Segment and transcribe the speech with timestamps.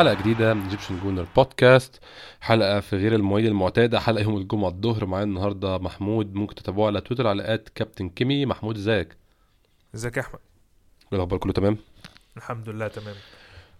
[0.00, 2.00] حلقة جديدة من Egyptian Gooner Podcast
[2.40, 4.00] حلقة في غير المواعيد المعتادة.
[4.00, 5.06] حلقة يوم الجمعة الظهر.
[5.06, 6.34] معايا النهارده محمود.
[6.34, 9.16] ممكن تتابعوه على تويتر على at كابتن كيمي محمود ازيك؟
[9.94, 10.38] ازيك يا أحمد؟
[11.12, 11.76] إيه الأخبار؟ كله تمام؟
[12.36, 13.14] الحمد لله تمام.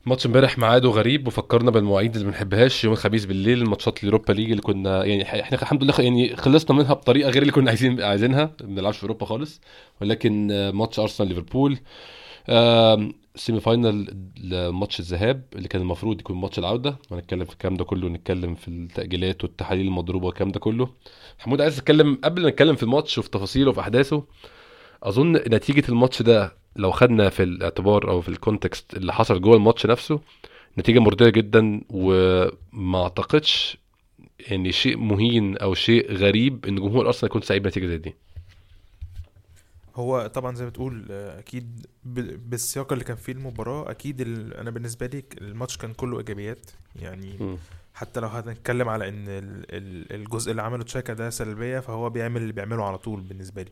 [0.07, 2.85] ماتش امبارح ميعاده غريب وفكرنا بالمواعيد اللي ما بنحبهاش.
[2.85, 6.77] يوم الخميس بالليل الماتشات ال Europa League اللي كنا يعني إحنا الحمد لله يعني خلصنا
[6.77, 8.45] منها بطريقة غير اللي كنا عايزين عايزينها.
[8.61, 9.61] ما بنلعبش في أوروبا خالص.
[10.01, 11.79] ولكن آه، ماتش ارسنال ليفربول
[13.41, 14.07] semi final
[14.73, 16.99] ماتش الذهاب اللي كان المفروض يكون ماتش العودة.
[17.11, 20.89] وهنتكلم في الكلام ده كله ونتكلم في التأجيلات والتحاليل المضروبة والكلام ده كله.
[21.41, 24.25] محمود عايز اتكلم قبل ما نتكلم في الماتش وفي تفاصيله وفي أحداثه
[25.03, 29.57] أظن نتيجة الماتش ده لو خدنا في الاعتبار أو في ال context اللي حصل جوه
[29.57, 30.21] الماتش نفسه
[30.79, 33.79] نتيجة مرضية جدا وما أعتقدش
[34.53, 38.15] إن شيء مهين أو شيء غريب إن جمهور أرسنال يكون سعيد بنتيجة زي دي.
[39.97, 44.21] هو طبعا زي ما بتقول آه، أكيد بالسياق اللي كان فيه المباراة أكيد
[44.59, 46.71] أنا بالنسبة لي الماتش كان كله إيجابيات.
[46.97, 47.57] يعني مم.
[47.95, 52.41] حتى لو هنتكلم على إن ال- ال- الجزء اللي عمله تشاكا ده سلبية فهو بيعمل
[52.43, 53.71] اللي بيعمله على طول بالنسبة لي.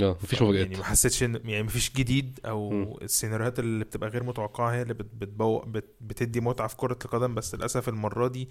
[0.00, 0.66] آه مفيش ف- مفاجآت.
[0.66, 2.98] يعني ما حسيتش إن يعني مفيش جديد أو.
[3.02, 7.34] السيناريوهات اللي بتبقى غير متوقعة هي اللي بت- بتبو بت بتدي متعة في كرة القدم.
[7.34, 8.48] بس للأسف المرة دي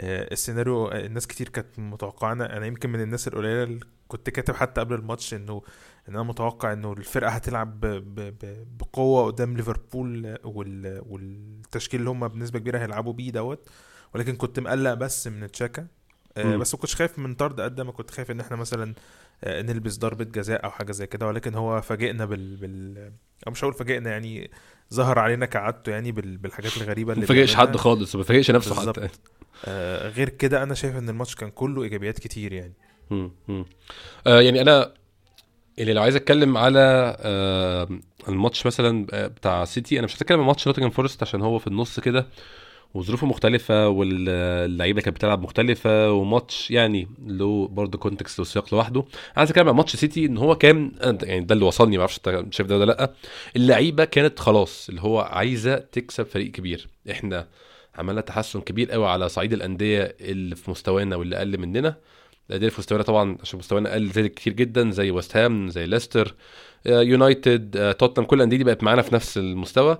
[0.00, 2.32] آه، السيناريو آه، الناس كتير كانت متوقعة.
[2.32, 5.62] أنا يمكن من الناس القليلة اللي كنت كاتب حتى قبل الماتش إنه
[6.10, 12.10] إن أنا متوقع إنه الفرقة هتلعب ب ب ب بقوة قدام ليفربول وال والتشكيل اللي
[12.10, 13.68] هم بنسبة كبيرة هيلعبوا بيه دوت
[14.14, 15.86] ولكن كنت مقلق بس من تشاكا
[16.36, 16.56] آه،.
[16.56, 18.94] بس ما كنتش خايف من طرد قد ما كنت خايف إن إحنا مثلا
[19.44, 23.12] آه، نلبس ضربة جزاء أو حاجة زي كده ولكن هو فاجئنا بال, بال...
[23.46, 24.50] أو مش هقول فاجئنا يعني
[24.94, 26.36] ظهر علينا كعادته يعني بال...
[26.36, 27.70] بالحاجات الغريبة ما اللي فاجئش بيعملها.
[27.72, 28.90] حد خالص ما فاجئش نفسه.
[28.90, 29.08] حتى
[29.64, 32.74] آه غير كده أنا شايف إن الماتش كان كله إيجابيات كتير يعني.
[34.26, 34.99] آه يعني أنا
[35.80, 37.88] اللي لو عايز اتكلم على آه
[38.28, 41.66] الماتش مثلا آه، بتاع سيتي أنا مش هتكلم عن ماتش نوتنجهام فورست عشان هو في
[41.66, 42.26] النص كده
[42.94, 49.04] وظروفه مختلفة واللعيبة كانت بتلعب مختلفة وماتش يعني له برضه context وسياق لوحده.
[49.36, 52.20] عايز أتكلم عن ماتش سيتي إن هو كان أنا- يعني ده اللي وصلني ما أعرفش
[52.28, 53.10] أنت شايف ده ولا لأ.
[53.56, 56.88] اللعيبة كانت خلاص اللي هو عايزة تكسب فريق كبير.
[57.10, 57.46] إحنا
[57.94, 61.96] عملنا تحسن كبير قوي على صعيد الأندية اللي في مستوانا واللي أقل مننا.
[62.56, 66.34] اللي في مستوانا طبعا عشان مستوانا أقل زي كتير جدا زي ويست هام زي ليستر
[66.86, 69.98] آه، يونايتد آه، توتنهام كل الأندية دي بقت معانا في نفس المستوى.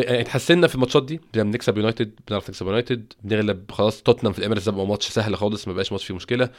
[0.00, 4.41] يعني اتحسنا في الماتشات دي بنكسب يونايتد بنعرف نكسب يونايتد بنغلب خلاص توتنهام في ال
[4.41, 6.50] Emirates بقى ماتش سهل خالص ما بقاش ماتش فيه مشكلة.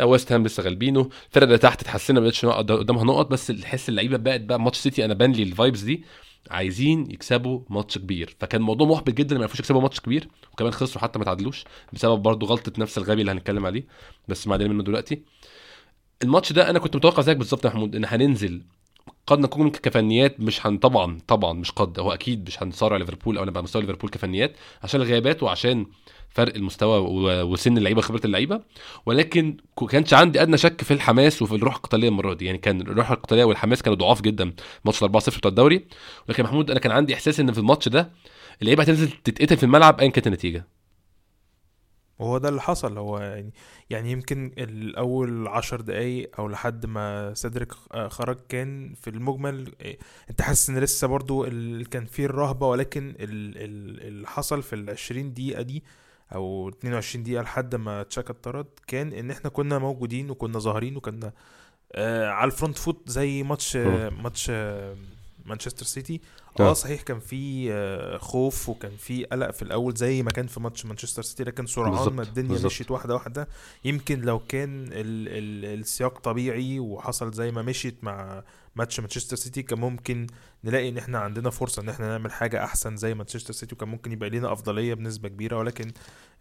[0.00, 1.08] آه، ويست هام لسه غالبينه.
[1.28, 5.04] الفرقة اللي تحت اتحسنا ما بقتش قدامها نقط بس الحس اللعيبة بقت بقى ماتش سيتي
[5.04, 6.04] أنا بان لي ال vibes دي.
[6.50, 8.36] عايزين يكسبوا ماتش كبير.
[8.40, 12.22] فكان الموضوع محبط جدا ما يعرفوش يكسبوا ماتش كبير وكمان خسروا حتى ما تعادلوش بسبب
[12.22, 13.86] برضه غلطة نفس الغبي اللي هنتكلم عليه
[14.28, 15.22] بس ما علينا منه دلوقتي.
[16.22, 18.62] الماتش ده أنا كنت متوقع زيك بالظبط يا محمود إن هننزل.
[19.26, 23.44] قد نكون كفنيات مش هن طبعا طبعا مش قد هو أكيد مش هنصارع ليفربول أو
[23.44, 25.86] نبقى مستوى ليفربول كفنيات عشان الغيابات وعشان
[26.34, 26.98] فرق المستوى
[27.42, 28.60] وسن اللعيبة خبرة اللعيبة.
[29.06, 29.56] ولكن
[29.90, 32.44] كانش عندي أدنى شك في الحماس وفي الروح القتالية المرة دي.
[32.44, 34.52] يعني كان الروح القتالية والحماس كانوا ضعاف جدا.
[34.84, 35.86] ماتش 4 0 بتاع الدوري.
[36.28, 38.10] ولكن محمود أنا كان عندي إحساس إن في الماتش ده
[38.62, 40.66] اللعيبة هتنزل تتقتل في الملعب ايا كانت النتيجة.
[42.18, 42.98] وهو ده اللي حصل.
[42.98, 43.52] هو يعني
[43.90, 49.96] يعني يمكن الأول عشر دقايق أو لحد ما سيدريك آه، خرج كان في المجمل آه،
[50.30, 51.88] أنت حاسس إن لسه برضو ال...
[51.88, 53.16] كان فيه الرهبة ولكن ال...
[53.56, 54.06] ال...
[54.06, 55.84] اللي حصل في العشرين دقيقة دي
[56.34, 61.32] أو 22 دقيقة لحد ما تشاكا اتطرد كان إن إحنا كنا موجودين وكنا ظاهرين وكنا
[61.92, 64.96] آه على ال front foot زي ماتش آه ماتش آه
[65.46, 66.20] مانشستر سيتي.
[66.60, 70.60] آه صحيح كان في آه، خوف وكان في قلق في الأول زي ما كان في
[70.60, 72.66] ماتش مانشستر سيتي لكن سرعان ما الدنيا.
[72.66, 73.48] مشيت واحدة واحدة
[73.84, 78.42] يمكن لو كان ال ال السياق طبيعي وحصل زي ما مشيت مع
[78.76, 80.26] ماتش مانشستر سيتي كان ممكن
[80.64, 84.12] نلاقي إن إحنا عندنا فرصة إن إحنا نعمل حاجة أحسن زي مانشستر سيتي وكان ممكن
[84.12, 85.86] يبقى لنا أفضلية بنسبة كبيرة ولكن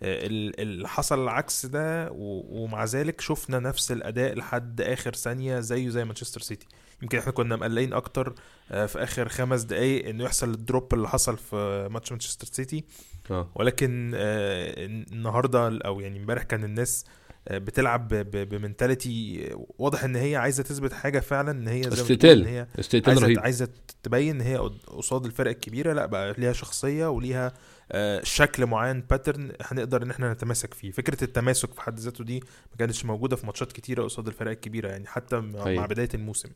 [0.04, 5.90] آه، ال- اللي حصل العكس ده ومع ذلك شفنا نفس الأداء لحد آخر ثانية زيه
[5.90, 6.68] زي مانشستر سيتي
[7.02, 8.34] يمكن إحنا كنا مقلقين أكتر
[8.72, 12.84] آه، في آخر خمس دقايق إنه يحصل ال drop اللي حصل في ماتش مانشستر سيتي
[13.32, 13.50] آه.
[13.56, 20.04] ولكن آه، النهارده أو يعني امبارح كان الناس آه، بتلعب ب- ب- ب mentality واضح
[20.04, 22.42] إن هي عايزة تثبت حاجة فعلا إن هي استقتال.
[22.42, 23.40] إن هي استقتال عايزة رهيب.
[23.40, 23.68] عايزة
[24.04, 24.58] تبين إن هي
[24.88, 27.54] قصاد الفرق الكبيرة لا بقى ليها شخصية وليها
[27.92, 30.92] آه، شكل معين pattern هنقدر إن إحنا نتماسك فيه.
[30.92, 32.40] فكرة التماسك في حد ذاته دي
[32.72, 35.66] ما كانتش موجودة في ماتشات كتيرة قصاد الفرق الكبيرة يعني حتى مع.
[35.72, 36.50] مع بداية الموسم.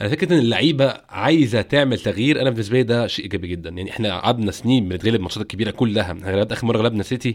[0.00, 3.70] أنا فكرة إن اللعيبة عايزة تعمل تغيير أنا بالنسبة لي ده شيء إيجابي جدا.
[3.70, 6.02] يعني إحنا قعدنا سنين بنتغلب الماتشات الكبيرة كلها.
[6.12, 7.34] إحنا غلبت آخر مرة غلبنا سيتي آه،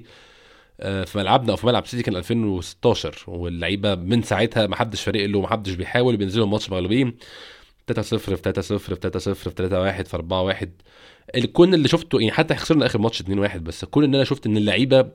[0.80, 5.42] في ملعبنا أو في ملعب سيتي كان 2016 واللعيبة من ساعتها ما حدش فارق له
[5.42, 7.18] ما حدش بيحاول بينزلوا الماتش مغلوبين.
[7.88, 10.72] 3 0 في 3 0 في 3 0 في 3 1 في 4 1
[11.36, 14.46] الكون اللي شفته يعني حتى خسرنا آخر ماتش 2 1 بس الكون إن أنا شفت
[14.46, 15.10] إن اللعيبة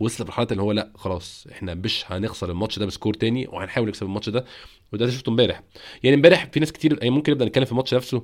[0.00, 3.88] وصلت لمرحلة اللي هو لأ خلاص إحنا مش هنخسر الماتش ده ب score تاني وهنحاول
[3.88, 4.44] نكسب الماتش ده.
[4.92, 5.62] وده شفته امبارح.
[6.02, 8.20] يعني امبارح في ناس كتير يعني ممكن نبدأ نتكلم في الماتش نفسه.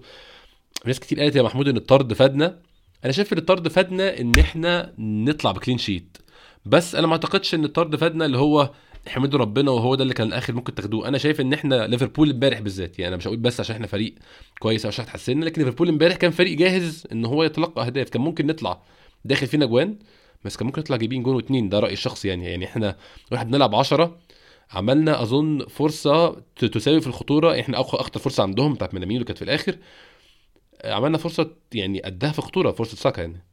[0.83, 2.59] في ناس كتير قالت يا محمود إن الطرد فادنا.
[3.05, 6.17] أنا شايف إن الطرد فادنا إن إحنا نطلع ب clean sheet
[6.67, 8.71] بس أنا ما اعتقدش ان الطرد فادنا اللي هو
[9.09, 11.09] احمدوا ربنا وهو ده اللي كان الآخر ممكن تاخدوه.
[11.09, 14.15] أنا شايف ان إحنا ليفربول امبارح بالذات يعني أنا مش هقول بس عشان إحنا فريق
[14.59, 18.09] كويس أو عشان اتحسنا لكن ليفربول امبارح كان فريق جاهز ان هو يتلقى أهداف.
[18.09, 18.83] كان ممكن نطلع
[19.25, 19.99] داخل فينا جوان
[20.45, 21.69] بس كان ممكن نطلع جايبين جون واتنين.
[21.69, 22.45] ده رأيي الشخصي يعني.
[22.51, 22.97] يعني إحنا
[23.33, 24.19] وإحنا بنلعب 10
[24.71, 27.61] عملنا أظن فرصة تساوي في الخطورة.
[27.61, 29.77] إحنا أخطر فرصة عندهم بتاعت منامينو كانت في الآخر.
[30.85, 33.45] عملنا فرصة يعني قدها في خطورة فرصة ساكا يعني.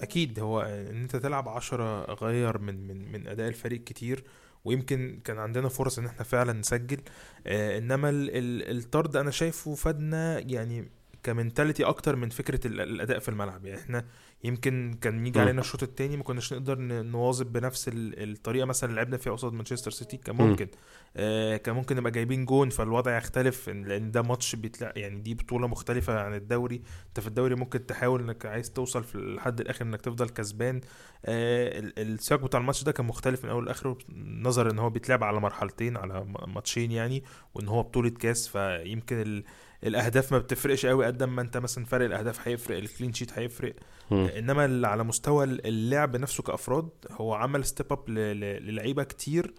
[0.00, 4.24] أكيد هو إن أنت تلعب عشرة غير من من من أداء الفريق كتير
[4.64, 7.00] ويمكن كان عندنا فرص إن إحنا فعلا نسجل.
[7.46, 10.88] آه إنما ال ال الطرد أنا شايفه فادنا يعني
[11.22, 13.64] ك mentality أكتر من فكرة ال- الأداء في الملعب.
[13.66, 14.04] يعني إحنا
[14.44, 15.40] يمكن كان يجي.
[15.40, 19.52] علينا الشوط التاني ما كناش نقدر نواظب بنفس ال- الطريقة مثلا اللي لعبنا فيها قصاد
[19.52, 20.48] مانشستر سيتي كان مم.
[20.50, 20.68] ممكن
[21.16, 25.66] آه كان ممكن نبقى جايبين جون فالوضع يختلف لأن ده ماتش بيتلعب يعني دي بطولة
[25.66, 30.00] مختلفة عن الدوري أنت في الدوري ممكن تحاول إنك عايز توصل في لحد الآخر إنك
[30.00, 30.80] تفضل كسبان
[31.24, 33.98] آه ال- السياق بتاع الماتش ده كان مختلف من أول لآخره
[34.42, 37.24] نظرا إن هو بيتلعب على مرحلتين على ماتشين يعني
[37.54, 39.44] وإن هو بطولة كاس فيمكن ال
[39.86, 43.74] الأهداف ما بتفرقش قوي قد ما أنت مثلا فرق الأهداف هيفرق ال clean sheet هيفرق.
[44.12, 49.54] إنما اللي على مستوى اللعب نفسه كأفراد هو عمل step up للعيبة كتير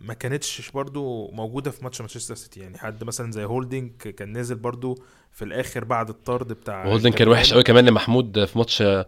[0.00, 2.60] ما كانتش برضو موجودة في ماتش مانشستر سيتي.
[2.60, 4.98] يعني حد مثلا زي هولدنج كان نازل برضو
[5.32, 9.04] في الآخر بعد الطرد بتاع وهولدنج كان وحش قوي كمان لمحمود في ماتش-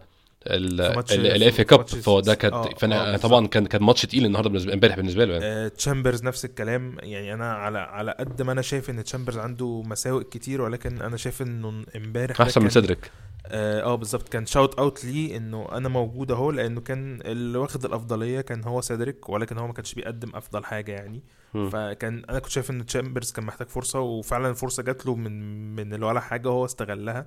[0.55, 1.87] ال FA Cup.
[1.87, 5.25] فهو ده كانت آه، فأنا آه، طبعا كان كان ماتش تقيل النهارده بالنسبة امبارح بالنسبة
[5.25, 5.45] له يعني.
[5.45, 6.97] آه، تشامبرز نفس الكلام.
[7.03, 11.17] يعني أنا على على قد ما أنا شايف إن تشامبرز عنده مساوئ كتير ولكن أنا
[11.17, 13.11] شايف إنه امبارح أحسن من سيدريك.
[13.45, 14.29] آه آه، بالظبط.
[14.29, 18.81] كان shout out ليه إنه أنا موجود أهو لأنه كان اللي واخد الأفضلية كان هو
[18.81, 21.23] سيدريك ولكن هو ما كانش بيقدم أفضل حاجة يعني.
[21.53, 21.69] مم.
[21.69, 25.93] فكان أنا كنت شايف إن تشامبرز كان محتاج فرصة وفعلا الفرصة جات له من من
[25.93, 27.25] اللي ولا حاجة هو استغلها.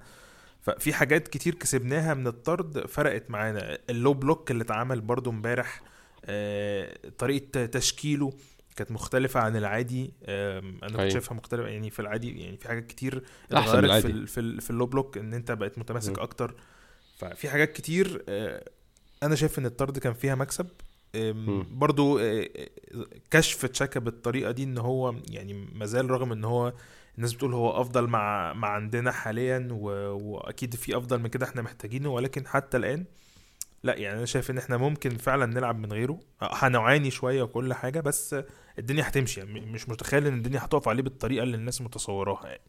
[0.63, 5.83] ففي حاجات كتير كسبناها من الطرد فرقت معانا ال low block اللي اتعمل برضو امبارح
[6.25, 8.33] آه، طريقة تشكيله
[8.77, 11.09] كانت مختلفة عن العادي أنا كنت أيوة.
[11.09, 13.23] شايفها مختلفة يعني في العادي يعني في حاجات كتير
[13.53, 16.23] اتغيرت في في, في ال low block إن أنت بقيت متماسك مم.
[16.23, 16.55] أكتر
[17.17, 18.65] ففي حاجات كتير آه،
[19.23, 20.67] أنا شايف إن الطرد كان فيها مكسب.
[21.71, 22.49] برضو آه،
[23.31, 26.73] كشف تشاكا بالطريقة دي إن هو يعني مازال رغم إن هو
[27.21, 29.87] الناس بتقول هو أفضل مع مع عندنا حاليا و...
[30.23, 33.05] وأكيد في أفضل من كده إحنا محتاجينه ولكن حتى الآن
[33.83, 36.21] لا يعني أنا شايف إن إحنا ممكن فعلا نلعب من غيره.
[36.41, 38.37] هنعاني شوية وكل حاجة بس
[38.79, 42.63] الدنيا هتمشي يعني مش متخيل إن الدنيا هتقف عليه بالطريقة اللي الناس متصوراها يعني.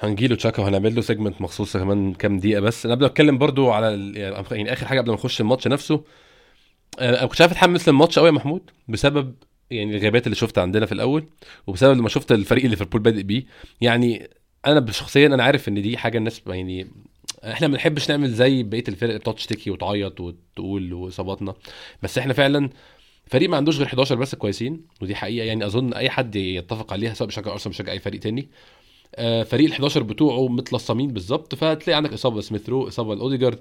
[0.00, 2.86] هنجيله تشاكا وهنعمل له segment مخصوص كمان كام دقيقة بس.
[2.86, 4.12] أنا ما أتكلم برضو على
[4.50, 6.04] يعني آخر حاجة قبل ما نخش الماتش نفسه
[7.00, 9.34] أنا ما كنتش عارف اتحمس للماتش قوي يا محمود بسبب
[9.72, 11.26] يعني الغيابات اللي شفتها عندنا في الأول
[11.66, 13.44] وبسبب لما شفت الفريق اللي ليفربول بادئ بيه
[13.80, 14.30] يعني
[14.66, 16.90] أنا شخصيا أنا عارف إن دي حاجة الناس يعني
[17.44, 21.54] إحنا ما بنحبش نعمل زي بقية الفرق اللي بتقعد تشتكي وتعيط وتقول وإصاباتنا.
[22.02, 22.70] بس إحنا فعلا
[23.26, 27.14] فريق ما عندوش غير 11 بس كويسين ودي حقيقة يعني أظن أي حد يتفق عليها
[27.14, 28.48] سواء بيشجع أرسنال بيشجع أي فريق تاني.
[29.44, 33.58] فريق ال 11 بتوعه متلصمين بالظبط فتلاقي عندك إصابة سميث رو إصابة لأوديجارد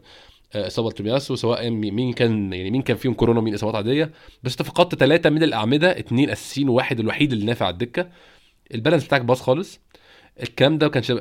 [0.55, 4.12] آه، إصابة لتومياسو سواء مي- مين كان يعني مين كان فيهم كورونا ومين إصابات عادية.
[4.43, 8.10] بس انت فقدت ثلاثة من الأعمدة اثنين أساسيين وواحد الوحيد اللي نافع على الدكة.
[8.74, 9.79] ال balance بتاعك باظ خالص.
[10.43, 11.12] الكلام ده ما كانش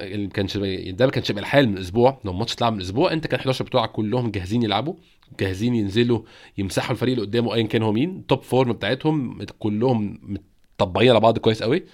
[0.91, 3.93] ده ما كانش الحال من أسبوع لو الماتش اتلعب من أسبوع أنت كان 11 بتوعك
[3.93, 4.95] كلهم جاهزين يلعبوا
[5.41, 6.21] جاهزين ينزلوا
[6.59, 8.27] يمسحوا الفريق اللي قدامه ايا كان هو مين.
[8.27, 10.19] top form بتاعتهم كلهم
[10.81, 11.85] مطبقين على بعض كويس قوي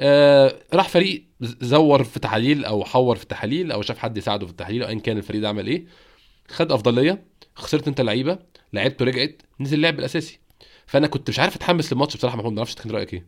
[0.00, 4.52] آه راح فريق زوّر في تحاليل أو حوّر في التحاليل أو شاف حد يساعده في
[4.52, 5.86] التحاليل أو ايا كان الفريق ده عمل إيه
[6.48, 7.24] خد أفضلية
[7.56, 8.38] خسرت أنت لعيبه
[8.72, 10.40] لعيبته رجعت نزل اللعب الأساسي.
[10.86, 13.26] فأنا كنت مش عارف أتحمس للماتش بصراحة محمود ما أعرفش تكون رأيك إيه؟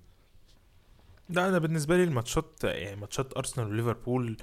[1.28, 4.36] لا أنا بالنسبة لي الماتشات يعني ماتشات أرسنال وليفربول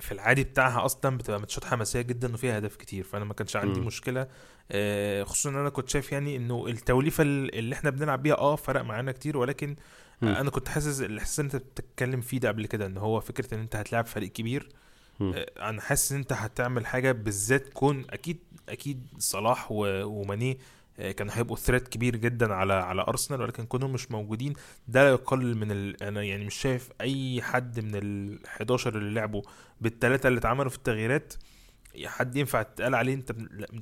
[0.00, 3.04] في العادي بتاعها أصلا بتبقى ماتشات حماسية جدا وفيها أهداف كتير.
[3.04, 3.86] فأنا ما كانش عندي مم.
[3.86, 4.28] مشكلة
[4.70, 8.82] آه، خصوصا إن أنا كنت شايف يعني إنه التوليفة اللي إحنا بنلعب بيها آه فرق
[8.82, 9.36] معانا كتير.
[9.36, 9.76] ولكن
[10.22, 10.28] مم.
[10.28, 13.60] أنا كنت حاسس الإحساس اللي أنت بتتكلم فيه ده قبل كده إن هو فكرة إن
[13.60, 14.68] أنت هتلاعب فريق كبير
[15.20, 15.32] مم.
[15.36, 20.58] آه، أنا حاسس إن أنت هتعمل حاجة بالذات كون أكيد أكيد صلاح وماني
[20.98, 24.52] آه، كانوا هيبقوا ثريت كبير جدا على على أرسنال ولكن كونهم مش موجودين
[24.88, 26.02] ده لا يقلل من ال...
[26.02, 29.42] أنا يعني مش شايف أي حد من ال 11 اللي لعبوا
[29.80, 31.34] بالثلاثه اللي اتعملوا في التغييرات
[32.04, 33.32] حد ينفع تقال عليه أنت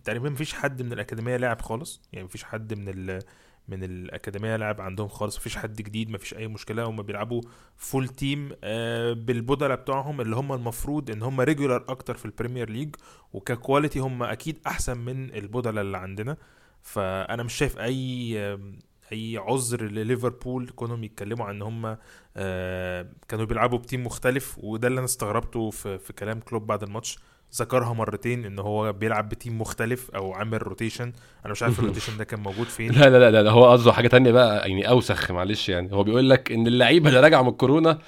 [0.05, 3.23] تقريبا مفيش حد من الأكاديمية لاعب خالص يعني مفيش حد من ال
[3.69, 6.85] من الأكاديمية لاعب عندهم خالص مفيش حد جديد مفيش أي مشكلة.
[6.85, 7.43] هم بيلعبوا
[7.77, 12.95] full team آه، بالبودلاء بتوعهم اللي هم المفروض إن هم regular أكتر في البريمير ليج
[13.33, 16.37] وك quality هم أكيد أحسن من البودلاء اللي عندنا.
[16.83, 18.39] فأنا مش شايف أي
[19.13, 20.69] أي عذر لليفربول.
[20.69, 21.97] كونهم يتكلموا عن إن هم
[22.37, 27.19] آه، كانوا بيلعبوا ب team مختلف وده اللي أنا استغربته في كلام كلوب بعد الماتش.
[27.55, 31.13] ذكرها مرتين إن هو بيلعب ب team مختلف أو عامل rotation
[31.45, 32.93] أنا مش عارف ال rotation ده كان موجود فين.
[32.93, 35.93] لا لا لا لا هو قصده حاجة تانية بقى يعني أوسخ معلش يعني.
[35.93, 37.99] هو بيقول لك إن اللعيبة اللي راجعة من الكورونا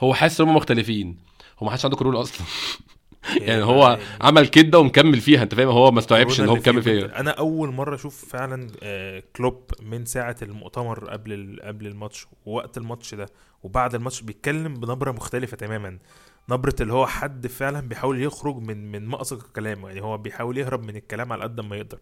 [0.00, 1.16] هو حاسس إن هم مختلفين.
[1.58, 2.46] هو ما حدش عنده كورونا أصلا.
[3.48, 7.20] يعني هو عمل كده ومكمل فيها أنت فاهم؟ هو ما استوعبش إن هو مكمل فيها.
[7.20, 13.14] أنا أول مرة أشوف فعلا آه، كلوب من ساعة المؤتمر قبل قبل الماتش ووقت الماتش
[13.14, 13.26] ده
[13.62, 15.98] وبعد الماتش بيتكلم بنبرة مختلفة تماما.
[16.50, 20.82] نبرة اللي هو حد فعلا بيحاول يخرج من من مأزق الكلام يعني هو بيحاول يهرب
[20.82, 21.98] من الكلام على قد ما يقدر.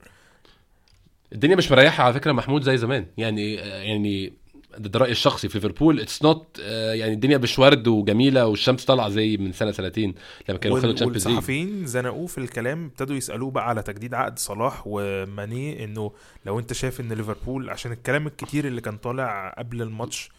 [1.33, 3.07] الدنيا مش مريحة على فكرة محمود زي زمان.
[3.17, 4.33] يعني يعني
[4.79, 6.01] ده, رأيي الشخصي في ليفربول.
[6.01, 10.15] it's not يعني الدنيا مش ورد وجميلة والشمس طالعة زي من سنة سنتين
[10.49, 14.39] لما كانوا خدوا الشامبيونز ليج والصحفيين زنقوه في الكلام ابتدوا يسألوه بقى على تجديد عقد
[14.39, 16.13] صلاح وماني إنه
[16.47, 20.31] لو أنت شايف إن ليفربول عشان الكلام الكتير اللي كان طالع قبل الماتش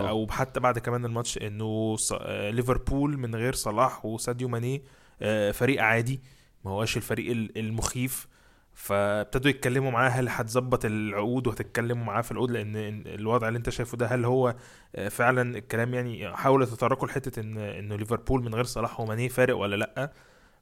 [0.00, 0.08] آه.
[0.08, 4.82] أو حتى بعد كمان الماتش إنه آه، ليفربول من غير صلاح وساديو ماني
[5.22, 6.20] آه، فريق عادي
[6.64, 8.28] ما هوش الفريق ال- المخيف
[8.74, 13.96] فابتدوا يتكلموا معاه هل هتظبط العقود وهتتكلموا معاه في العقود لأن الوضع اللي أنت شايفه
[13.96, 14.54] ده هل هو
[14.96, 19.56] آه، فعلا الكلام يعني حاولوا يتطرقوا لحتة ان إنه ليفربول من غير صلاح وماني فارق
[19.56, 20.12] ولا لأ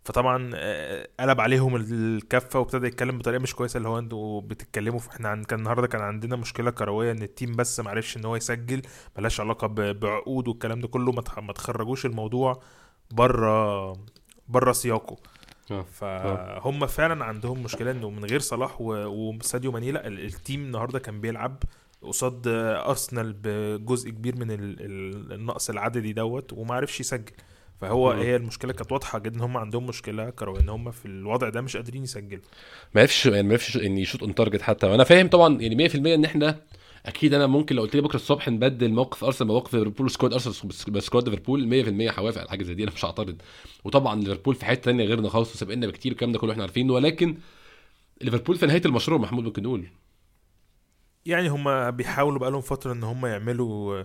[0.05, 5.29] فطبعا آه، قلب عليهم الكفة وابتدى يتكلم بطريقة مش كويسة اللي هو أنتوا بتتكلموا إحنا
[5.29, 8.83] عن كان النهارده كان عندنا مشكلة كروية إن ال team بس معرفش إن هو يسجل
[9.19, 12.63] ملهاش علاقة بعقود والكلام ده كله ما تخ- ما تخرجوش الموضوع
[13.11, 13.93] بره
[14.49, 15.17] بره سياقه
[15.71, 15.83] آه.
[16.61, 20.99] فهم فعلا عندهم مشكلة إنه من غير صلاح وساديو ماني لا ال- ال team النهارده
[20.99, 21.63] كان بيلعب
[22.03, 27.33] قصاد أرسنال بجزء كبير من ال- ال- النقص العددي دوت وما عرفش يسجل
[27.83, 28.21] فهو مم.
[28.21, 31.61] هي المشكلة كانت واضحة جدا إن هم عندهم مشكلة كرويه إن هم في الوضع ده
[31.61, 32.43] مش قادرين يسجلوا.
[32.95, 34.87] ما عرفش يعني ما عرفش إن يشوط on target حتى.
[34.87, 36.61] وأنا فاهم طبعا يعني 100% إن إحنا
[37.07, 40.73] أكيد أنا ممكن لو قلت لي بكرة الصبح نبدل موقف أرسنال بموقف ليفربول squad أرسنال
[40.89, 43.37] ب squad ليفربول 100% هوافق على حاجة زي دي أنا مش هعترض.
[43.85, 46.93] وطبعا ليفربول في حتة ثانية غيرنا خالص وسابقنا بكتير الكلام ده كله إحنا عارفينه.
[46.93, 47.37] ولكن
[48.21, 49.87] ليفربول في نهاية المشروع محمود ممكن نقول.
[51.27, 54.03] يعني هم بيحاولوا بقالهم فترة إن هم يعملوا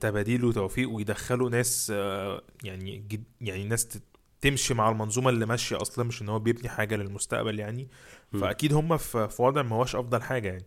[0.00, 3.98] تباديل وتوفيق ويدخلوا ناس آه، يعني جد يعني ناس
[4.40, 7.88] تمشي مع المنظومة اللي ماشية أصلا مش إن هو بيبني حاجة للمستقبل يعني.
[8.32, 10.64] فأكيد هم في وضع ما هوش أفضل حاجة يعني.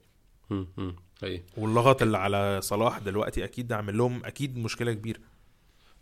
[1.21, 1.43] حقيقي.
[1.57, 5.19] واللغط اللي على صلاح دلوقتي أكيد ده عامل لهم أكيد مشكلة كبيرة.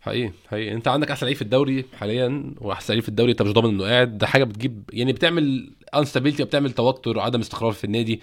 [0.00, 0.74] حقيقي حقيقي.
[0.74, 3.84] أنت عندك أحسن لعيب في الدوري حاليا وأحسن لعيب في الدوري أنت مش ضامن إنه
[3.84, 4.18] قاعد.
[4.18, 8.20] ده حاجة بتجيب يعني بتعمل انستابيلتي بتعمل توتر وعدم استقرار في النادي.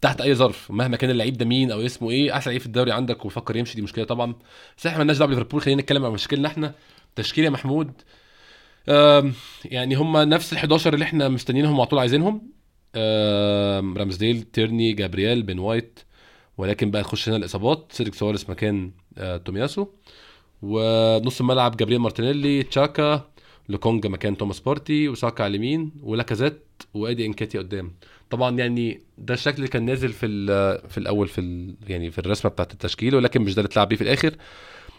[0.00, 2.92] تحت أي ظرف مهما كان اللعيب ده مين أو اسمه إيه أحسن لعيب في الدوري
[2.92, 4.34] عندك وفكر يمشي دي مشكلة طبعا.
[4.78, 6.74] بس إحنا مالناش دعوة بليفربول خلينا نتكلم عن مشكلتنا إحنا.
[7.16, 7.92] تشكيل يا محمود.
[9.64, 12.42] يعني هم نفس ال 11 اللي إحنا مستنيينهم وعلى طول عايزينهم.
[13.98, 16.00] رامزديل تيرني جابرييل بن وايت.
[16.58, 17.86] ولكن بقى تخش هنا الإصابات.
[17.92, 19.86] سيدريك سواريز مكان آه، تومياسو.
[20.62, 23.30] ونص الملعب جابرييل مارتينيلي تشاكا
[23.68, 26.62] لوكونجا مكان توماس بارتي وساكا على اليمين ولاكازيت
[26.94, 27.92] وأدي انكاتي قدام.
[28.30, 30.26] طبعا يعني ده الشكل اللي كان نازل في
[30.88, 33.96] في الأول في ال يعني في الرسمة بتاعت التشكيل ولكن مش ده اللي اتلعب بيه
[33.96, 34.34] في الآخر.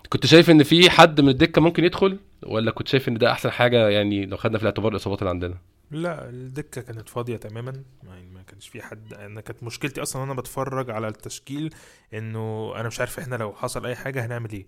[0.10, 3.50] كنت شايف إن في حد من الدكة ممكن يدخل ولا كنت شايف إن ده أحسن
[3.50, 5.58] حاجة يعني لو خدنا في الاعتبار الإصابات اللي عندنا؟
[5.92, 9.14] لا الدكة كانت فاضية تماما يعني ما كانش في حد.
[9.14, 11.74] أنا كانت مشكلتي أصلا وأنا بتفرج على التشكيل
[12.14, 14.68] إنه أنا مش عارف إحنا لو حصل أي حاجة هنعمل إيه.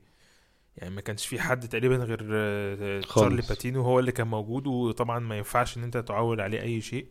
[0.77, 2.18] يعني ما كانش في حد تقريبا غير.
[3.01, 7.06] تشارلي باتينو هو اللي كان موجود وطبعا ما ينفعش إن أنت تعول عليه أي شيء.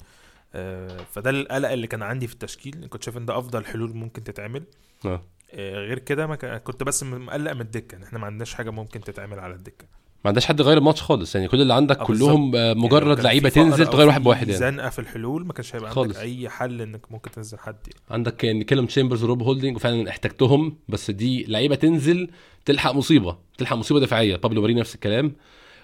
[1.13, 4.63] فده القلق اللي كان عندي في التشكيل كنت شايف إن ده أفضل حلول ممكن تتعمل.
[5.05, 5.23] آه.
[5.55, 8.71] آه، غير كده ما كان- كنت بس مقلق من الدكة إن إحنا ما عندناش حاجة
[8.71, 9.85] ممكن تتعمل على الدكة.
[10.25, 13.17] ما عندهاش حد غير الماتش خالص يعني كل اللي عندك آه، كلهم آه، يعني مجرد
[13.17, 14.61] كان لعيبة تنزل تغير واحد بواحد يعني.
[14.61, 15.93] زنقه في الحلول ما كانش هيبقى.
[15.97, 18.01] عندك أي حل إنك ممكن تنزل حد يعني.
[18.11, 22.31] عندك يعني كالم تشامبرز وروب هولدنج وفعلا احتجتهم بس دي لعيبة تنزل
[22.65, 24.37] تلحق مصيبة تلحق مصيبة دفاعية.
[24.37, 25.33] بابلو ماري نفس الكلام.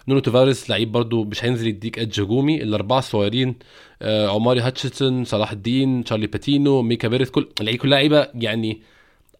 [0.08, 2.62] نونو تيفاريس لعيب برضو مش هينزل يديك edge هجومي.
[2.62, 3.56] الأربعة الصغيرين
[4.02, 8.82] آه أوماري هاتشينسون صلاح الدين تشارلي باتينو ميكا بيريث كل اللعيبه كلها لعيبة يعني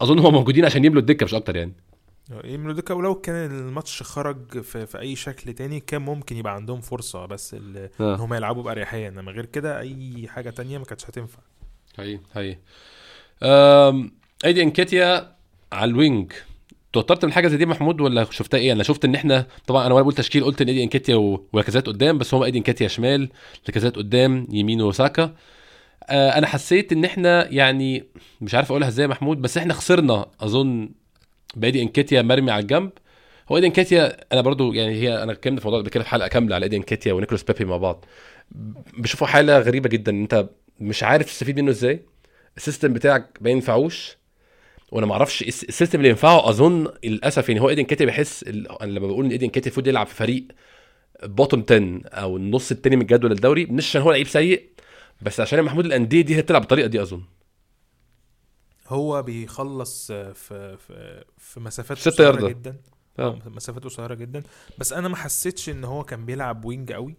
[0.01, 1.73] أظن هم موجودين عشان يملوا الدكة مش أكتر يعني.
[2.45, 6.81] يملوا دكة ولو كان الماتش خرج في, في أي شكل تاني كان ممكن يبقى عندهم
[6.81, 8.17] فرصة بس ال- إن آه.
[8.17, 9.09] هم يلعبوا بأريحية.
[9.09, 11.39] إنما غير كده أي حاجة تانية ما كانتش هتنفع.
[11.99, 12.59] هي هي
[14.45, 15.37] إيدي نكيتيا
[15.73, 16.33] على ال wing.
[17.01, 19.95] توترت من حاجة زي دي محمود ولا شفتها إيه؟ أنا شفت ان إحنا طبعا أنا
[19.95, 23.29] وأنا بقول تشكيل قلت ان إيدي نكيتيا و- ولاكازيت قدام بس هم إيدي نكيتيا شمال
[23.67, 25.35] لاكازيت قدام يمين وساكا.
[26.11, 28.05] آه أنا حسيت ان إحنا يعني
[28.41, 30.91] مش عارف اقولها إزاي يا محمود بس إحنا خسرنا اظن
[31.57, 32.91] بإيدي نكيتيا مرمي على الجنب.
[33.53, 36.29] هو إيدي نكيتيا أنا برضو يعني هي أنا اتكلمت في الموضوع ده كده في حلقة
[36.29, 38.05] كاملة على إيدي نكيتيا ونيكولاس بيبي مع بعض.
[38.99, 40.49] بشوفه حالة غريبة جدا إن أنت
[40.81, 42.03] مش عارف تستفيد منه إزاي.
[42.57, 44.17] ال system بتاعك ما ينفعوش.
[44.93, 48.91] وأنا ما أعرفش ال system اللي ينفعه اظن للاسف يعني هو إيدي نكيتيا بحس أنا
[48.91, 50.47] لما بقول إن إيدي نكيتيا المفروض يلعب في فريق
[51.23, 54.71] bottom 10 أو النص التاني من الجدول الدوري مش عشان هو لعيب سيء
[55.23, 57.23] بس عشان محمود الأندية دي هي بتلعب بالطريقة دي أظن
[58.89, 62.49] هو بيخلص آه، في في في مسافات ياردة.
[62.49, 62.77] جدا
[63.19, 64.43] آه مسافات قصيرة جدا
[64.79, 67.15] بس أنا ما حسيتش إن هو كان بيلعب wing قوي.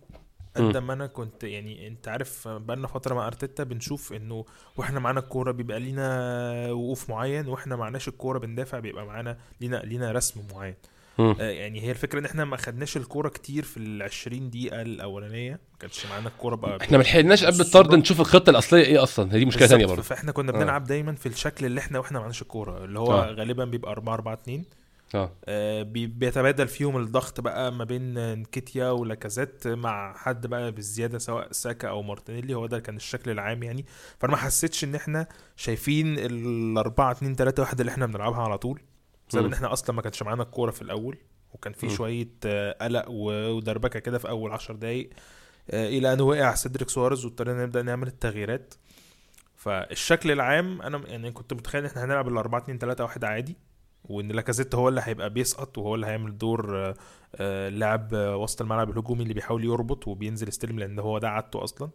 [0.58, 4.46] قد ما أنا كنت يعني أنت عارف بقالنا فترة مع أرتيتا بنشوف إنه
[4.78, 10.12] وإحنا معانا الكورة بيبقى لينا وقوف معين وإحنا معناش الكورة بندافع بيبقى معانا لينا لينا
[10.12, 10.76] رسم معين.
[11.20, 15.52] آه، يعني هي الفكرة إن إحنا ما خدناش الكورة كتير في ال 20 دقيقة الأولانية
[15.52, 19.34] ما كانش معانا الكورة بقى إحنا ما لحقناش قبل الطرد نشوف الخطة الأصلية إيه أصلا؟
[19.34, 20.02] هي دي مشكلة ثانية برضه.
[20.02, 20.56] فإحنا كنا آه.
[20.56, 23.32] بنلعب دايما في الشكل اللي إحنا وإحنا معناش الكورة اللي هو آه.
[23.32, 24.64] غالبا بيبقى 4 4 2
[25.16, 25.32] آه.
[25.46, 31.52] آه، بي- بيتبادل فيهم الضغط بقى ما بين نكيتيا ولاكازيت مع حد بقى بالزيادة سواء
[31.52, 32.54] ساكا أو مارتينيلي.
[32.54, 33.86] هو ده كان الشكل العام يعني.
[34.20, 38.58] فأنا ما حسيتش إن إحنا شايفين ال 4 2 3 1 اللي إحنا بنلعبها على
[38.58, 38.82] طول
[39.30, 39.46] بسبب.
[39.46, 41.18] إن إحنا أصلا ما كانش معانا الكورة في الأول
[41.54, 41.90] وكان في.
[41.90, 45.10] شوية آه، قلق ودربكة كده في أول 10 دقايق
[45.72, 48.74] آه، إلى أن وقع سيدريك سواريز واضطرينا نبدأ نعمل التغييرات.
[49.56, 53.56] فالشكل العام أنا يعني كنت متخيل إن إحنا هنلعب ال 4 2 3 1 عادي.
[54.10, 56.94] وإن لاكازيت هو اللي هيبقى بيسقط وهو اللي هيعمل دور
[57.36, 61.64] آه، لاعب آه، وسط الملعب الهجومي اللي بيحاول يربط وبينزل يستلم لأن هو ده عادته
[61.64, 61.90] أصلا.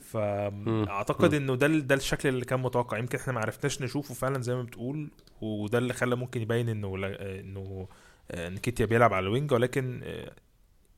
[0.00, 1.34] فاعتقد.
[1.34, 2.98] إنه ده ده الشكل اللي كان متوقع.
[2.98, 5.10] يمكن إحنا ما عرفناش نشوفه فعلا زي ما بتقول
[5.40, 7.88] وده اللي خلى ممكن يبين إنه إنه
[8.30, 9.52] آه، نكيتيا بيلعب على الوينج.
[9.52, 10.02] ولكن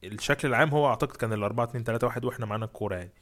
[0.05, 3.13] الشكل العام هو أعتقد كان ال 4 2 3 1 وإحنا معانا الكورة يعني.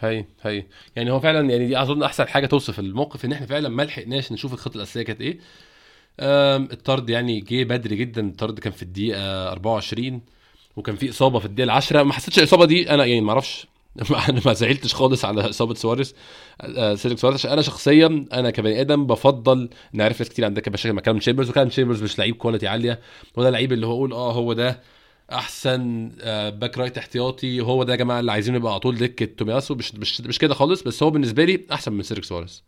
[0.00, 3.68] هي هي يعني هو فعلا يعني دي أظن أحسن حاجة توصف الموقف إن إحنا فعلا
[3.68, 5.38] ما لحقناش نشوف الخطة الأساسية كانت إيه.
[6.20, 8.28] الطرد يعني جه بدري جدا.
[8.28, 10.20] الطرد كان في الدقيقة 24
[10.76, 12.90] وكان في إصابة في الدقيقة 10 ما حسيتش الإصابة دي.
[12.90, 13.66] أنا يعني ما أعرفش.
[14.28, 16.14] أنا ما زعلتش خالص على إصابة سواريز.
[16.60, 17.40] آه، سيدريك سواريز.
[17.40, 21.18] عشان أنا شخصيا أنا كبني آدم بفضل إن عارف ناس كتير عندها مشاكل مع كلام
[21.18, 23.00] تشامبرز وكالم تشامبرز مش لعيب quality عالية.
[23.36, 24.80] ولا لعيب اللي هو أقول آه هو ده
[25.32, 27.60] أحسن آه، back right احتياطي.
[27.60, 29.74] هو ده يا جماعة اللي عايزينه يبقى على طول دكة تومياسو.
[29.74, 30.82] مش مش مش كده خالص.
[30.82, 32.62] بس هو بالنسبة لي أحسن من سيدريك سواريز.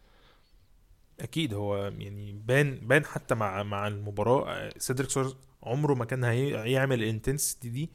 [1.23, 4.71] أكيد هو يعني بان بان حتى مع مع المباراة.
[4.79, 7.91] سيدريك سواريز عمره ما كان هي- هيعمل ال intensity دي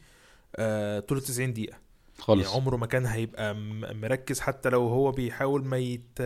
[0.56, 1.78] آه، طول 90 دقيقة.
[2.20, 2.46] خالص.
[2.46, 3.56] يعني عمره ما كان هيبقى
[3.94, 6.20] مركز حتى لو هو بيحاول ما يت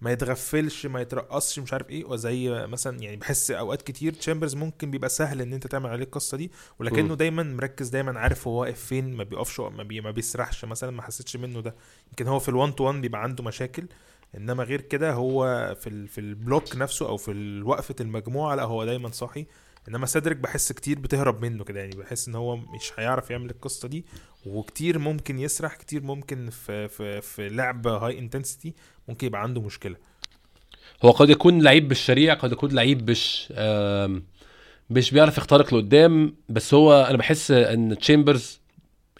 [0.00, 2.04] ما يتغفلش ما يترقصش مش عارف إيه.
[2.04, 6.36] وزي مثلا يعني بحس أوقات كتير تشامبرز ممكن بيبقى سهل إن أنت تعمل عليه القصة
[6.36, 7.14] دي ولكنه.
[7.14, 11.02] دايما مركز دايما عارف هو واقف فين ما بيقفش ما, بي ما بيسرحش مثلا ما
[11.02, 11.74] حسيتش منه ده.
[12.08, 13.86] يمكن هو في ال one to one بيبقى عنده مشاكل.
[14.36, 18.84] انما غير كده هو في في ال block نفسه أو في وقفة المجموعة لا هو
[18.84, 19.46] دايما صاحي.
[19.88, 23.88] انما سيدريك بحس كتير بتهرب منه كده يعني بحس ان هو مش هيعرف يعمل القصة
[23.88, 24.04] دي.
[24.46, 28.74] وكتير ممكن يسرح كتير ممكن في في في لعب high intensity
[29.08, 29.96] ممكن يبقى عنده مشكلة.
[31.04, 33.52] هو قد يكون لعيب بالشريع قد يكون لعيب مش
[34.90, 36.36] مش بيعرف يخترق لقدام.
[36.48, 38.60] بس هو أنا بحس إن تشامبرز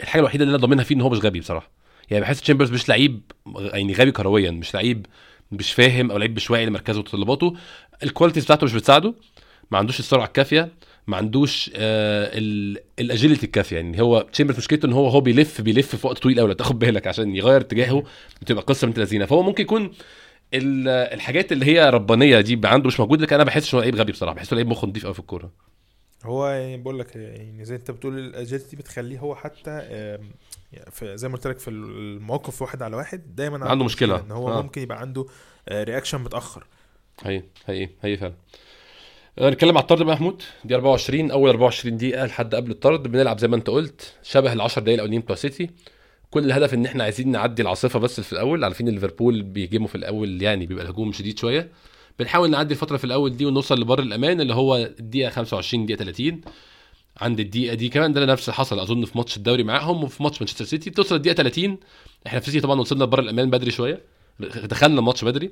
[0.01, 1.78] الحاجة الوحيدة اللي أنا ضامنها فيه إن هو مش غبي بصراحة.
[2.11, 3.21] يعني بحس تشامبرز مش لعيب
[3.57, 5.07] يعني غبي كرويا مش لعيب
[5.53, 7.55] مش فاهم أو لعيب مش واعي لمركزه وتطلباته.
[8.03, 9.15] ال qualities بتاعته مش بتساعده.
[9.71, 10.69] ما عندوش السرعة الكافية
[11.07, 12.31] ما عندوش آه
[13.01, 13.77] ال agility الكافية.
[13.77, 16.79] يعني هو تشامبرز مشكلته إن هو هو بيلف بيلف في وقت طويل قوي لو تاخد
[16.79, 18.03] بالك عشان يغير اتجاهه
[18.43, 19.83] بتبقى قصة بنت لذينة فهو ممكن يكون
[20.55, 23.97] ال- الحاجات اللي هي ربانية دي عنده مش موجود لكن أنا ما بحسش انه لعيب
[23.97, 24.35] غبي بصراحة.
[24.37, 25.68] بحسه لعيب مخه نضيف قوي في الكورة.
[26.25, 29.71] هو يعني بقول لك يعني زي انت بتقول ال agility بتخليه هو حتى
[30.73, 34.21] يعني في زي ما قلت لك في المواقف واحد على واحد دايما عنده مشكلة.
[34.21, 34.63] إن هو آه.
[34.63, 35.27] ممكن يبقى عنده
[35.73, 36.67] reaction متأخر.
[37.23, 38.35] هي هي هي فعلا.
[39.39, 40.43] آه، نتكلم على الطرد بقى يا محمود.
[40.65, 43.03] دي 24 أول 24 دقيقة لحد قبل الطرد.
[43.03, 45.71] بنلعب زي ما انت قلت شبه ال 10 دقايق الأولانيين بتوع سيتي.
[46.31, 48.65] كل الهدف إن إحنا عايزين نعدي العاصفة بس في الأول.
[48.65, 51.71] عارفين ليفربول بيهجموا في الأول يعني بيبقى الهجوم شديد شوية.
[52.19, 56.41] بنحاول نعدي الفترة في الأول دي ونوصل لبر الأمان اللي هو الدقيقة 25 دقيقة 30
[57.21, 60.41] عند الدقيقة دي كمان ده نفس اللي حصل أظن في ماتش الدوري معاهم وفي ماتش
[60.41, 60.91] مانشستر سيتي.
[60.91, 61.79] بتوصل الدقيقه 30
[62.27, 64.03] إحنا في سيتي طبعا وصلنا لبر الأمان بدري شوية.
[64.65, 65.51] دخلنا الماتش بدري.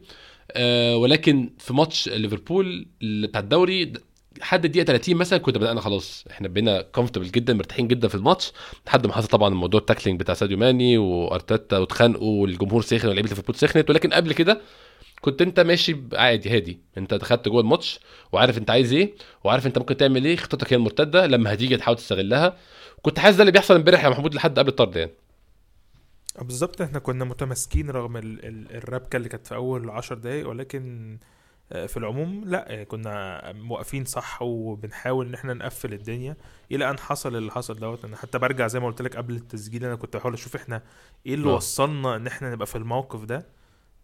[0.52, 3.92] آه ولكن في ماتش ليفربول بتاع الدوري
[4.38, 6.24] لحد الدقيقة 30 مثلا كنا بدأنا خلاص.
[6.31, 8.52] إحنا بقينا comfortable جدا مرتاحين جدا في الماتش.
[8.87, 13.29] لحد ما حصل طبعا الموضوع ال tackling بتاع ساديو ماني وأرتيتا واتخانقوا والجمهور سخن ولاعيبه
[13.29, 13.90] ليفربول سخنت.
[13.90, 14.61] ولكن قبل كده
[15.20, 16.81] كنت انت ماشي عادي هادي.
[16.98, 18.00] انت دخلت جوه الماتش
[18.33, 21.96] وعارف انت عايز إيه وعارف انت ممكن تعمل إيه خطتك هي المرتدة لما هتيجي تحاول
[21.96, 22.57] تستغلها.
[23.02, 25.12] كنت حاسس ده اللي بيحصل امبارح يا محمود لحد قبل الطرد يعني.
[26.38, 26.81] آه، بالظبط.
[26.81, 31.18] إحنا كنا متماسكين رغم ال ال الربكة اللي كانت في أول عشر دقايق ولكن
[31.72, 36.37] آه، في العموم لا آه، كنا موقفين صح وبنحاول إن إحنا نقفل الدنيا
[36.72, 38.05] إلى أن حصل اللي حصل دوت.
[38.05, 40.83] أنا حتى برجع زي ما قلت لك قبل التسجيل أنا كنت بحاول أشوف إحنا
[41.26, 41.55] إيه اللي آه.
[41.55, 43.46] وصلنا إن إحنا نبقى في الموقف ده.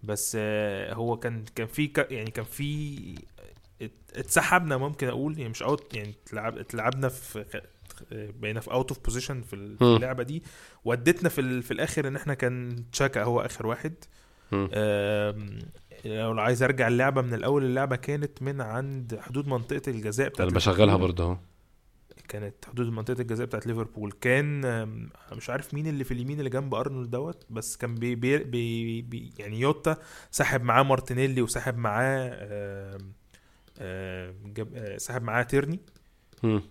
[0.03, 2.99] بس آه، هو كان كان في يعني كان في
[3.83, 7.61] ات- اتسحبنا ممكن أقول يعني مش out يعني اتلعب اتلعبنا في
[8.13, 9.57] بقينا في out of position في.
[9.83, 10.43] اللعبة دي
[10.85, 13.95] ودتنا في ال- في الآخر إن إحنا كان تشاكا هو آخر واحد
[16.05, 20.57] لو عايز أرجع اللعبة من الأول اللعبة كانت من عند حدود منطقة الجزاء بتاعت أنا
[20.57, 20.97] بشغلها.
[20.97, 21.37] برضه أهو
[22.29, 24.13] كانت حدود منطقة الجزاء بتاعت ليفربول.
[24.13, 24.61] كان
[25.33, 29.03] مش عارف مين اللي في اليمين اللي جنب أرنولد دوت بس كان بي بي بي
[29.03, 29.97] بي يعني جوتا
[30.31, 32.31] سحب معاه مارتينيلي وسحب معاه
[33.79, 34.35] آه،
[34.97, 35.81] سحب معاه تيرني.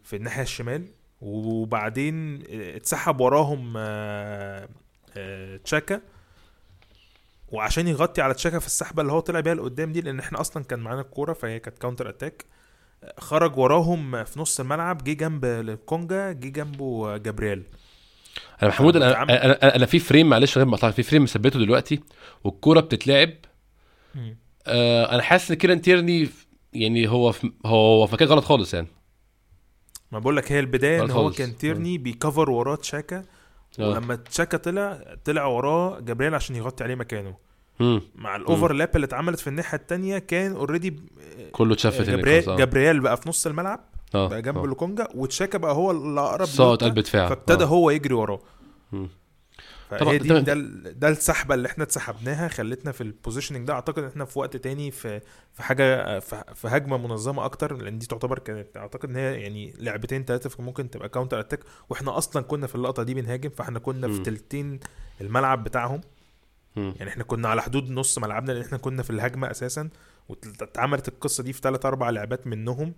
[0.04, 0.88] في الناحية الشمال.
[1.22, 4.70] وبعدين اتسحب وراهم آه،
[5.18, 6.02] آه، تشاكا.
[7.52, 10.64] وعشان يغطي على تشاكا في السحبة اللي هو طلع بيها لقدام دي لأن إحنا أصلا
[10.64, 12.46] كان معانا الكورة فهي كانت counter attack
[13.18, 17.64] خرج وراهم في نص الملعب جه جنب لوكونجا جه جنبه جابرييل
[18.62, 19.24] أنا محمود أنا.
[19.24, 22.00] أنا, أنا, في frame معلش غير مقطع في frame مثبته دلوقتي
[22.44, 23.34] والكورة بتتلعب
[24.68, 26.30] آه أنا حاسس إن كيران تيرني
[26.74, 28.88] يعني هو في هو في مكان غلط خالص يعني
[30.12, 31.32] ما بقول لك هي البداية إن هو.
[31.32, 33.26] كان تيرني بيكفر وراه تشاكا
[33.80, 33.90] آه.
[33.90, 37.36] ولما تشاكا طلع طلع وراه جابرييل عشان يغطي عليه مكانه
[37.82, 38.02] مم.
[38.16, 40.96] مع ال overlap اللي اتعملت في الناحية التانية كان already
[41.52, 42.56] كله ات shift آه.
[42.56, 43.80] جابرييل بقى في نص الملعب
[44.16, 44.66] آه بقى جنب آه.
[44.66, 47.68] لوكونجا وتشاكا بقى هو اللي أقرب لجوتا، قلب دفاع فابتدى آه.
[47.68, 48.40] هو يجري وراه
[50.00, 53.74] طبعا دي ده- ده, ال- ده السحبة اللي إحنا اتسحبناها خلتنا في ال positioning ده
[53.74, 55.22] أعتقد إن إحنا في وقت تاني في
[55.54, 60.26] في حاجة في, هجمة منظمة أكتر لأن دي تعتبر كانت أعتقد إن هي يعني لعبتين
[60.26, 64.20] ثلاثة ممكن تبقى counter attack وإحنا أصلا كنا في اللقطة دي بنهاجم فإحنا كنا في.
[64.20, 64.80] تلتين
[65.22, 66.02] الملعب بتاعهم.
[66.76, 69.90] يعني إحنا كنا على حدود نص ملعبنا لأن إحنا كنا في الهجمة أساسا
[70.30, 72.94] واتعملت القصة دي في ثلاث أربع لعبات منهم.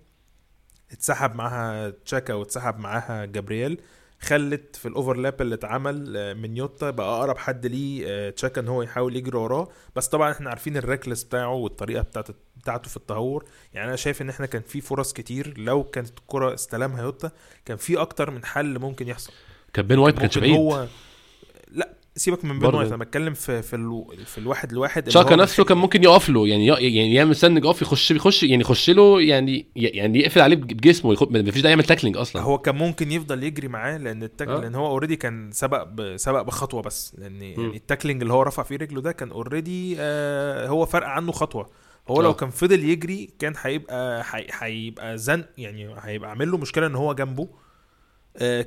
[0.92, 3.82] اتسحب معاها تشاكا واتسحب معاها جابرييل
[4.20, 8.68] خلت في الأوفرلاب اللي اتعمل آه، من يوتا بقى أقرب حد ليه آه، تشاكا إن
[8.68, 9.68] هو يحاول يجري وراه.
[9.96, 13.46] بس طبعا إحنا عارفين الريكلس بتاعه والطريقة بتاعت بتاعته في التهور.
[13.74, 17.32] يعني أنا شايف إن إحنا كان في فرص كتير لو كانت الكرة استلمها يوتا
[17.66, 19.34] كان في أكتر من حل ممكن يحصل.
[19.74, 20.56] كان بين وايت ما كانش بعيد.
[20.56, 20.88] هو
[21.72, 22.76] لا سيبك من بين.
[22.76, 24.14] وايت أنا بتكلم في في, ألو...
[24.26, 28.12] في الواحد لواحد شاكا نفسه كان ممكن يقف له يعني يعني يعمل stand off يخش
[28.12, 32.18] يخش يعني يخش له يعني يعني يقفل عليه بجسمه يخ- ما فيش داعي يعمل tackling
[32.18, 34.60] أصلا هو كان ممكن يفضل يجري معاه لأن التاك آه.
[34.62, 36.18] لأن هو already كان سبق ب...
[36.18, 37.42] سبق بخطوة بس لأن.
[37.42, 41.32] يعني ال tackling اللي هو رفع فيه رجله ده كان already آه هو فرق عنه
[41.32, 41.70] خطوة
[42.08, 42.22] هو.
[42.22, 46.96] لو كان فضل يجري كان هيبقى هي- هيبقى زن يعني هيبقى عامل له مشكلة إن
[46.96, 47.48] هو جنبه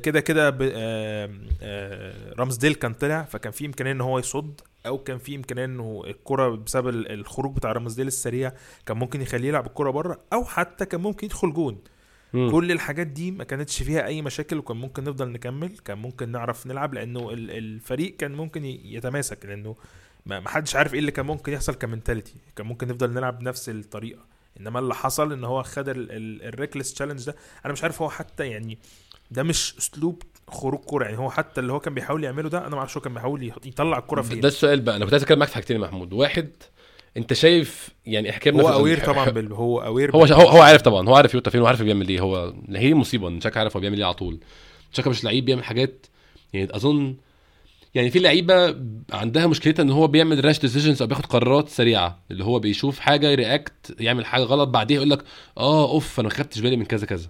[0.02, 1.30] كده كده ب- آه،
[1.62, 6.02] آه، رامزديل كان طلع فكان في إمكانية إن هو يصد أو كان في إمكانية إنه
[6.06, 8.52] الكرة بسبب ال- الخروج بتاع رامزديل السريع
[8.86, 11.78] كان ممكن يخليه يلعب الكرة بره أو حتى كان ممكن يدخل جون.
[12.32, 12.50] مم.
[12.50, 16.66] كل الحاجات دي ما كانتش فيها أي مشاكل وكان ممكن نفضل نكمل كان ممكن نعرف
[16.66, 19.76] نلعب لأنه ال- الفريق كان ممكن يتماسك لأنه
[20.26, 22.34] ما حدش عارف إيه اللي كان ممكن يحصل ك mentality.
[22.56, 24.24] كان ممكن نفضل نلعب بنفس الطريقة.
[24.60, 28.46] إنما اللي حصل إن هو خد ال reckless challenge ده أنا مش عارف هو حتى
[28.46, 28.78] يعني
[29.30, 31.04] ده مش أسلوب خروج كورة.
[31.04, 33.52] يعني هو حتى اللي هو كان بيحاول يعمله ده أنا ما أعرفش هو كان بيحاول
[33.64, 34.40] يطلع الكورة فين.
[34.40, 34.96] ده السؤال بقى.
[34.96, 36.12] أنا كنت عايز أتكلم معاك في حاجتين يا محمود.
[36.12, 36.50] واحد
[37.16, 41.08] أنت شايف يعني حكايه هو aware طبعا بال هو aware هو هو هو عارف طبعا.
[41.08, 42.20] هو عارف يوتا فين وعارف بيعمل إيه.
[42.20, 44.38] هو هي مصيبة إن شاكا عارف هو بيعمل إيه على طول.
[44.92, 46.06] شاكا مش لعيب بيعمل حاجات
[46.52, 47.16] يعني أظن
[47.94, 48.76] يعني في لعيبة
[49.12, 52.22] عندها مشكلتها إن هو بيعمل rash decisions أو بياخد قرارات سريعة.
[52.30, 55.24] اللي هو بيشوف حاجة ي react يعمل حاجة غلط بعديها يقول لك
[55.58, 57.28] آه أوف أنا ما خدتش بالي من كذا كذا.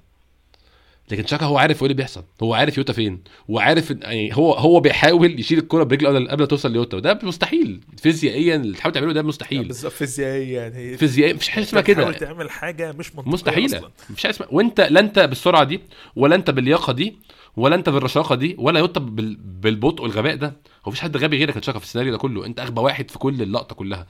[1.10, 2.24] لكن شاكا هو عارف إيه اللي بيحصل.
[2.42, 3.22] هو عارف يوتا فين.
[3.48, 6.96] وعارف يعني هو هو بيحاول يشيل الكرة برجله قبل قبل ما توصل ليوتا.
[6.96, 7.80] وده مستحيل.
[7.96, 9.64] فيزيائيا اللي تحاول تعمله ده مستحيل.
[9.64, 10.62] بالظبط فيزيائيا.
[10.62, 12.12] يعني هي فيزيائيا مفيش حاجة اسمها كده.
[12.12, 13.90] تعمل حاجة مش منطقية مستحيلة.
[14.10, 14.48] مفيش حاجة اسمها.
[14.52, 15.80] وأنت لا أنت بالسرعة دي
[16.16, 17.16] ولا أنت باللياقه دي
[17.56, 19.36] ولا أنت بالرشاقة دي ولا يوتا بال...
[19.36, 20.46] بالبطء والغباء ده.
[20.46, 22.46] هو مفيش حد غبي غيرك يتشاكا في السيناريو ده كله.
[22.46, 24.06] أنت أغبى واحد في كل اللقطة كلها.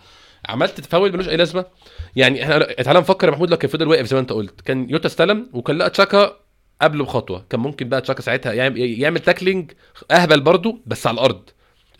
[0.49, 1.65] عملت فاول ملوش أي لازمة.
[2.17, 4.61] يعني إحنا تعالى نفكر يا محمود لو كان فضل واقف زي ما أنت قلت.
[4.61, 6.37] كان يوتا استلم وكان لقى تشاكا
[6.83, 7.45] قبله بخطوة.
[7.51, 9.73] كان ممكن بقى تشاكا ساعتها يعمل, يعمل tackling
[10.11, 11.43] أهبل برضه بس على الأرض.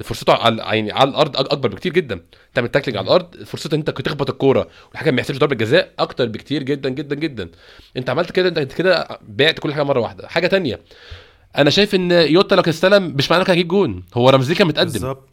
[0.05, 2.21] فرصته على يعني على الأرض أكبر بكتير جدا.
[2.55, 6.27] تعمل tackling على الأرض فرصه إن أنت تخبط الكورة والحكم ما يحسبش ضربة جزاء أكتر
[6.27, 7.51] بكتير جدا جدا جدا.
[7.97, 10.29] أنت عملت كده أنت كده بعت كل حاجة مرة واحدة.
[10.29, 10.81] حاجة تانية
[11.59, 14.05] أنا شايف إن يوتا لو كان استلم مش معناه كان هيجيب جون.
[14.15, 14.93] هو رامزديل كان متقدم.
[14.93, 15.29] بالظبط.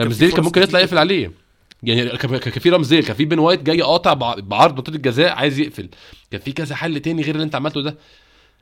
[0.00, 0.80] رامزديل كان ممكن يطلع.
[0.80, 1.32] يقفل عليه.
[1.82, 5.58] يعني كان في رامزديل كان في بين وايت جاي قاطع بع- بعرض منطقه الجزاء عايز
[5.58, 5.88] يقفل.
[6.30, 7.96] كان في كذا حل تاني غير اللي أنت عملته ده.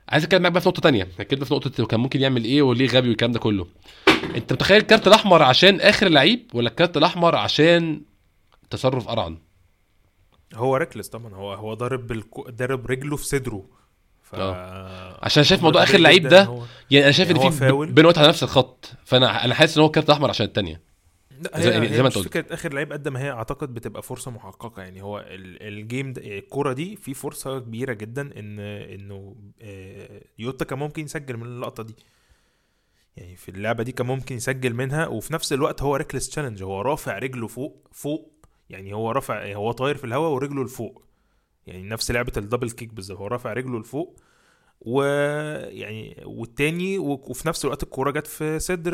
[0.09, 1.07] عايز اتكلم معاك بقى في نقطة تانية.
[1.19, 3.67] اتكلم في نقطة كان ممكن يعمل إيه وليه غبي والكلام ده كله.
[4.35, 8.01] انت متخيل الكارت الأحمر عشان آخر لعيب ولا الكارت الأحمر عشان
[8.69, 9.37] تصرف أرعن
[10.53, 11.35] هو reckless طبعا.
[11.35, 12.49] هو هو ضارب بالكو...
[12.49, 13.65] ضارب رجله في صدره.
[14.23, 14.35] ف
[15.23, 16.63] عشان شايف موضوع آخر لعيب ده هو...
[16.91, 18.91] يعني أنا شايف يعني إن في وقت على نفس الخط.
[19.05, 20.81] فانا أنا حاسس إن هو الكارت الأحمر عشان الثانية
[21.41, 22.27] لا زي- هي زي ما انت قلت.
[22.27, 24.81] فكرة آخر لعيب قد ما هي أعتقد بتبقى فرصة محققة.
[24.83, 30.65] يعني هو ال- ال game الكورة دي في فرصة كبيرة جدا ان إنه آه، يوتا
[30.65, 31.95] كان ممكن يسجل من اللقطة دي.
[33.17, 36.81] يعني في اللعبة دي كان ممكن يسجل منها وفي نفس الوقت هو reckless challenge هو
[36.81, 38.31] رافع رجله فوق فوق.
[38.69, 41.05] يعني هو رافع هو طاير في الهواء ورجله لفوق.
[41.67, 43.17] يعني نفس لعبة ال double kick بالظبط.
[43.19, 44.19] هو رافع رجله لفوق
[44.85, 48.91] ويعني والتاني وفي نفس الوقت الكورة جت في صدر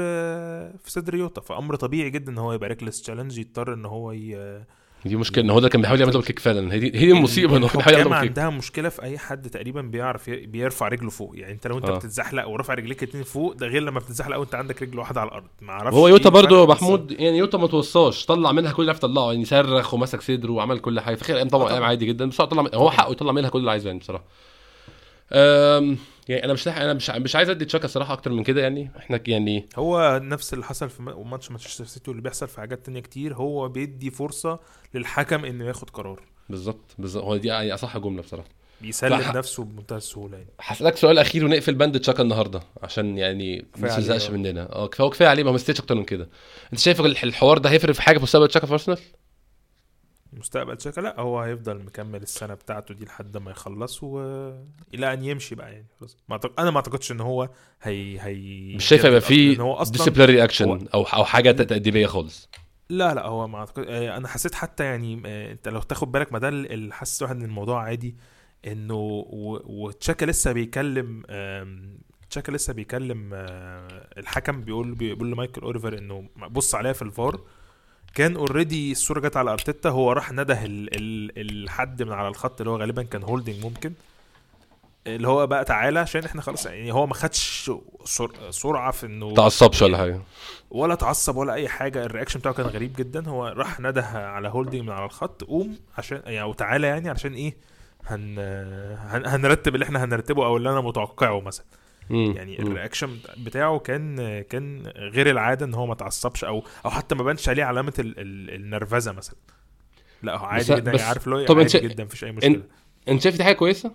[0.78, 1.42] في صدر يوتا.
[1.42, 4.62] فأمر طبيعي جدا إن هو يبقى reckless challenge يضطر إن هو ي...
[5.06, 6.74] دي مشكلة إن هو ده كان بيحاول يعمل double kick فعلا.
[6.74, 9.18] هي دي هي المصيبة إن هو كان بيحاول يعمل double kick عندها مشكلة في أي
[9.18, 11.32] حد تقريبا بيعرف بيرفع رجله فوق.
[11.36, 11.98] يعني أنت لو أنت آه.
[11.98, 15.48] بتتزحلق ورافع رجليك اتنين فوق ده غير لما بتتزحلق وأنت عندك رجل واحدة على الأرض.
[15.62, 18.26] ما أعرفش هو يوتا برضه يا محمود يعني يوتا ما توصاش.
[18.26, 21.16] طلع منها كل اللي عرف يطلعه يعني صرخ ومسك صدره وعمل كل حاجة.
[21.16, 21.74] في خير أيام طبعا آه.
[21.74, 22.26] أيام عادي جدا.
[22.26, 24.24] بس هو طلع هو حقه يطلع منها كل اللي عايزه يعني بصراحة.
[26.30, 28.92] يعني أنا مش أنا مش مش عايز أدي تشاكا صراحة أكتر من كده يعني.
[28.98, 33.00] إحنا يعني هو نفس اللي حصل في ماتش مانشستر سيتي واللي بيحصل في حاجات تانية
[33.00, 34.60] كتير هو بيدي فرصة
[34.94, 36.20] للحكم إنه ياخد قرار.
[36.50, 37.24] بالظبط بالظبط.
[37.24, 38.48] هو دي أصح جملة بصراحة.
[38.82, 39.36] بيسلم صح.
[39.36, 40.50] نفسه بمنتهى السهولة يعني.
[40.62, 44.30] هسألك سؤال أخير ونقفل بند تشاكا النهارده عشان يعني ما تزهقش.
[44.30, 44.76] مننا.
[44.76, 46.30] آه كفايه هو كفاية عليه ما مستيتش أكتر من كده.
[46.74, 48.98] أنت شايف الح- الحوار ده هيفرق في حاجة في مستقبل تشاكا في أرسنال؟
[50.34, 54.20] مستقبل شاكا لا هو هيفضل مكمل السنة بتاعته دي لحد ما يخلص و
[54.94, 56.18] إلى أن يمشي بقى يعني خلاص.
[56.30, 56.52] ما أعتقد...
[56.60, 57.50] أنا ما أعتقدش إن هو
[57.82, 61.52] هي هي مش شايف هيبقى في لأن هو أصلا disciplinary action هو- أو أو حاجة
[61.52, 62.50] تأديبية خالص؟
[62.90, 66.34] لا لا هو ما اعتقد آه، أنا حسيت حتى يعني آه، أنت لو تاخد بالك
[66.34, 68.16] ما ده اللي حاسس واحد إن الموضوع عادي
[68.68, 69.26] إنه
[69.66, 71.24] وتشاكا لسه بيكلم
[72.30, 77.42] تشاكا لسه بيكلم آه، الحكم بيقول بيقول لمايكل أوليفر إنه بص عليها في الفار
[78.16, 82.62] كان already الصورة جت على أرتيتا هو راح نده ال- ال- الحد من على الخط
[82.62, 83.94] اللي هو غالبا كان هولدنج ممكن.
[85.08, 87.72] اللي هو بقى تعالى عشان إحنا خلاص يعني هو ما خدش
[88.06, 90.20] سر- سرعة في إنه تعصبش ولا حاجة.
[90.72, 92.06] ولا اتعصب ولا أي حاجة.
[92.06, 93.28] ال reaction بتاعه كان غريب جدا.
[93.30, 97.34] هو راح نده على هولدنج من على الخط قوم عشان يعني أو تعالى يعني علشان
[97.34, 97.56] إيه
[98.06, 98.40] هن...
[99.00, 99.26] هن...
[99.26, 101.66] هنرتب اللي إحنا هنرتبه أو اللي أنا متوقعه مثلا.
[102.12, 102.34] مم.
[102.38, 102.60] يعني.
[102.60, 107.24] ال reaction بتاعه كان كان غير العادة إن هو ما اتعصبش أو أو حتى ما
[107.24, 108.20] بانش عليه علامة ال...
[108.20, 108.56] ال...
[108.56, 109.36] النرفزة مثلا
[110.24, 112.64] لا هو عادي جدا يعني عارف اللي هو عادي انت- جدا مفيش أي مشكلة
[113.08, 113.92] أنت شايف دي حاجة كويسة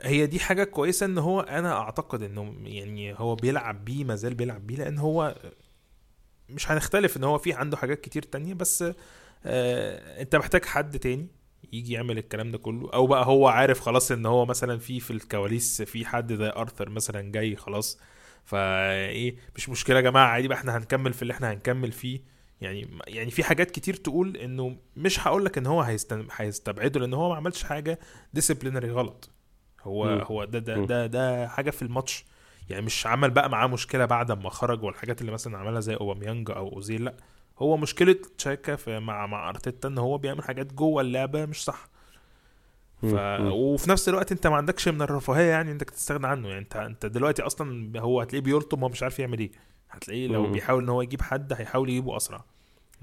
[0.00, 4.34] هي دي حاجة كويسة إن هو أنا أعتقد إنه يعني هو بيلعب بيه ما زال
[4.34, 5.34] بيلعب بيه لأن هو
[6.48, 8.84] مش هنختلف إن هو في عنده حاجات كتير تانية بس
[9.44, 11.26] آه أنت محتاج حد تاني
[11.72, 15.10] يجي يعمل الكلام ده كله أو بقى هو عارف خلاص إن هو مثلا في في
[15.10, 17.98] الكواليس في حد زي آرثر مثلا جاي خلاص.
[18.44, 22.20] فإيه مش مشكلة يا جماعة عادي بقى إحنا هنكمل في اللي إحنا هنكمل فيه.
[22.60, 27.14] يعني يعني في حاجات كتير تقول إنه مش هقول لك إن هو هيستن- هيستبعده لأن
[27.14, 27.98] هو ما عملش حاجة
[28.34, 29.30] disciplinary غلط.
[29.82, 30.20] هو مم.
[30.22, 30.84] هو ده ده.
[30.84, 32.24] ده ده حاجة في الماتش.
[32.70, 36.50] يعني مش عمل بقى معاه مشكلة بعد ما خرج والحاجات اللي مثلا عملها زي أوباميانج
[36.50, 37.14] أو أوزيل لأ.
[37.58, 41.88] هو مشكلة تشاكا مع مع أرتيتا إن هو بيعمل حاجات جوه اللعبة مش صح
[43.02, 43.14] ف...
[43.40, 47.06] وفي نفس الوقت أنت ما عندكش من الرفاهية يعني إنك تستغنى عنه يعني أنت أنت
[47.06, 49.50] دلوقتي أصلا هو هتلاقيه بيلطم هو مش عارف يعمل إيه
[49.90, 50.52] هتلاقيه لو.
[50.52, 52.44] بيحاول إن هو يجيب حد هيحاول يجيبه أسرع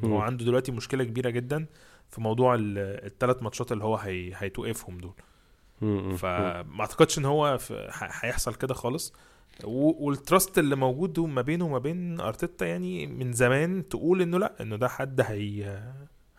[0.03, 0.17] هو.
[0.17, 1.65] عنده دلوقتي مشكلة كبيرة جدا
[2.09, 4.33] في موضوع الثلاث ماتشات اللي هو هي...
[4.35, 5.13] هيتوقفهم دول.
[6.17, 7.57] فما أعتقدش إن هو
[8.21, 9.13] هيحصل كده خالص.
[9.63, 14.75] والتراست اللي موجود ما بينه وما بين أرتيتا يعني من زمان تقول إنه لأ إنه
[14.75, 15.81] ده حد هي...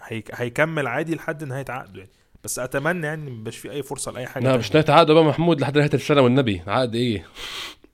[0.03, 0.23] هي...
[0.33, 2.11] هيكمل عادي لحد نهاية عقده يعني
[2.45, 4.57] بس أتمنى يعني ميبقاش في أي فرصة لأي حاجة لا.
[4.57, 7.25] مش نهاية عقد بقى محمود لحد نهاية السنة والنبي عقد إيه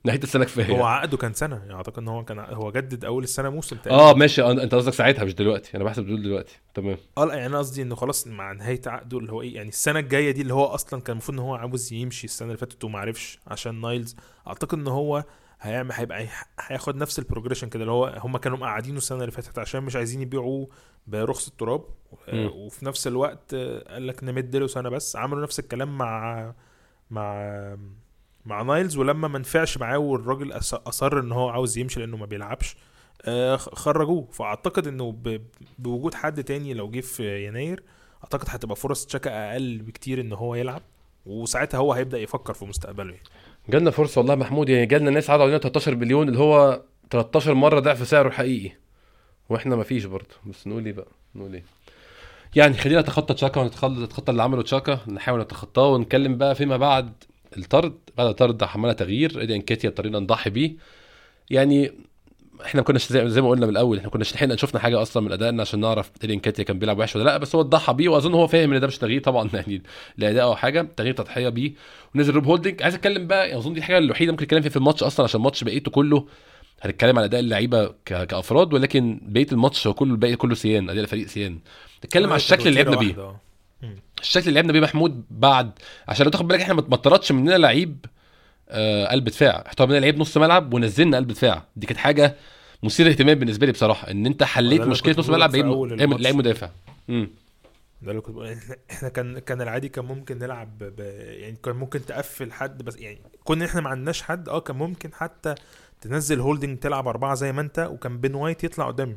[0.05, 0.77] نهاية السنة كفاية.
[0.77, 4.01] هو عقده كان سنة يعني أعتقد إن هو كان هو جدد أول السنة موسم تقريبا.
[4.01, 4.41] آه ماشي.
[4.41, 5.77] آه، أنت قصدك ساعتها مش دلوقتي.
[5.77, 6.59] أنا بحسب دول دلوقتي.
[6.73, 6.97] تمام.
[7.17, 9.99] آه لا يعني أنا قصدي إنه خلاص مع نهاية عقده اللي هو إيه يعني السنة
[9.99, 12.99] الجاية دي اللي هو أصلا كان المفروض إن هو عاوز يمشي السنة اللي فاتت وما
[12.99, 14.15] عرفش عشان نايلز.
[14.47, 15.23] أعتقد إن هو
[15.61, 16.27] هيعمل هيبقى
[16.59, 19.95] هياخد نفس ال progression كده اللي هو هم كانوا مقعدينه السنة اللي فاتت عشان مش
[19.95, 20.69] عايزين يبيعوه
[21.07, 21.83] برخص التراب.
[22.27, 22.47] آه،.
[22.47, 25.15] وفي نفس الوقت آه، قال لك نمد له سنة بس.
[25.15, 26.53] عملوا نفس الكلام مع
[27.11, 27.77] مع
[28.45, 32.75] مع نايلز ولما ما نفعش معاه والراجل أصر إن هو عاوز يمشي لأنه ما بيلعبش
[33.25, 34.27] آه، خرجوه.
[34.31, 35.15] فأعتقد إنه
[35.79, 37.83] بوجود حد تاني لو جه في يناير
[38.23, 40.81] أعتقد هتبقى فرص تشاكا أقل بكتير إن هو يلعب
[41.25, 43.23] وساعتها هو هيبدأ يفكر في مستقبله يعني.
[43.69, 47.79] جالنا فرصة والله محمود يعني جالنا ناس عرضوا علينا 13 مليون اللي هو 13 مرة
[47.79, 48.75] ضعف سعره الحقيقي.
[49.49, 50.35] وإحنا ما فيش برضه.
[50.45, 51.63] بس نقول إيه بقى؟ نقول إيه؟
[52.55, 57.13] يعني خلينا نتخطى تشاكا ونتخطى نتخطى اللي عمله تشاكا نحاول نتخطاه ونتكلم بقى فيما بعد
[57.57, 60.75] الطرد بعد الطرد عملنا تغيير ايدي انكيتيا اضطرينا نضحي بيه
[61.49, 61.91] يعني
[62.65, 65.23] إحنا ما كناش زي, زي ما قلنا من الأول إحنا كناش لحقنا شفنا حاجة أصلا
[65.23, 68.09] من أدائنا عشان نعرف ايدي انكيتيا كان بيلعب وحش ولا لأ بس هو اتضحى بيه
[68.09, 69.83] وأظن هو فاهم إن ده مش تغيير طبعا يعني
[70.17, 71.73] لأداء أو حاجة تغيير تضحية بيه
[72.15, 75.03] ونزل روب هولدنج عايز أتكلم بقى أظن دي الحاجة الوحيدة ممكن نتكلم فيها في الماتش
[75.03, 76.27] أصلا عشان الماتش بقيته كله
[76.81, 77.93] هنتكلم على أداء اللعيبة.
[78.05, 81.59] كأفراد ولكن بقية الماتش هو كله الباقي كله سيان أداء الفريق سيان
[82.05, 83.13] نتكلم على الشكل اللي لعبنا بيه.
[83.13, 83.35] مم.
[84.21, 85.71] الشكل اللي لعبنا بيه محمود بعد
[86.07, 88.05] عشان لو تاخد بالك إحنا ما اتطردش مننا لعيب
[88.69, 89.63] آه قلب دفاع.
[89.67, 91.63] إحنا مننا لعيب نص ملعب ونزلنا قلب دفاع.
[91.75, 92.35] دي كانت حاجة
[92.83, 95.61] مثيرة اهتمام بالنسبة لي بصراحة إن أنت حليت مشكلة نص ملعب في
[96.19, 96.69] لعيب مدافع.
[97.09, 97.29] امم
[98.01, 98.57] ده اللي كنت
[98.91, 100.99] إحنا كان كان العادي كان ممكن نلعب ب...
[101.39, 105.13] يعني كان ممكن تقفل حد بس يعني كنا إحنا ما عندناش حد آه كان ممكن
[105.13, 105.55] حتى
[106.01, 109.15] تنزل Holding تلعب أربعة زي ما أنت وكان Ben White يطلع قدامي.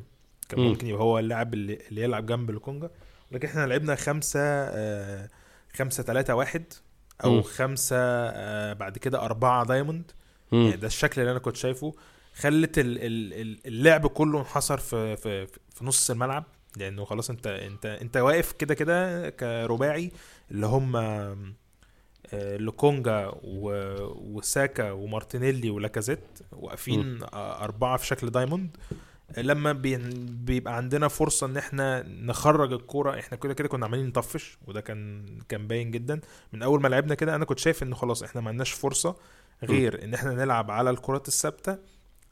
[0.49, 0.69] كان مم.
[0.69, 2.90] ممكن يبقى هو اللاعب اللي, اللي يلعب جنب الكونجا
[3.35, 5.29] لكن إحنا لعبنا خمسة آه
[5.77, 6.64] خمسة تلاتة واحد
[7.25, 7.42] أو مم.
[7.42, 10.12] خمسة آه بعد كده أربعة دايموند.
[10.53, 11.94] يعني ده الشكل اللي أنا كنت شايفه.
[12.37, 16.44] خلت ال- ال- ال- اللعب كله انحصر في في في نص الملعب.
[16.77, 20.11] لأنه خلاص أنت أنت أنت واقف كده كده كرباعي
[20.51, 26.20] اللي هم آه، لوكونجا وساكا ومارتينيلي ولاكازيت
[26.53, 28.77] واقفين أربعة في شكل diamond.
[29.39, 29.97] لما بي-
[30.29, 35.27] بيبقى عندنا فرصة إن إحنا نخرج الكورة إحنا كده كده كنا عمالين نطفش وده كان
[35.49, 36.21] كان باين جدا.
[36.53, 39.17] من أول ما لعبنا كده أنا كنت شايف إن خلاص إحنا ما عندناش فرصة
[39.63, 41.79] غير إن إحنا نلعب على الكرات الثابتة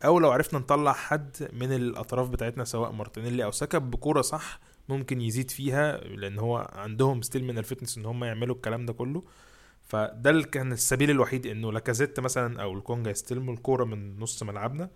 [0.05, 5.21] أو لو عرفنا نطلع حد من الأطراف بتاعتنا سواء مارتينيلي أو ساكا بكورة صح ممكن
[5.21, 9.23] يزيد فيها لأن هو عندهم still من ال fitness إن هم يعملوا الكلام ده كله.
[9.83, 14.91] فده كان السبيل الوحيد إنه لاكازيت مثلا أو الكونجا يستلموا الكورة من نص ملعبنا.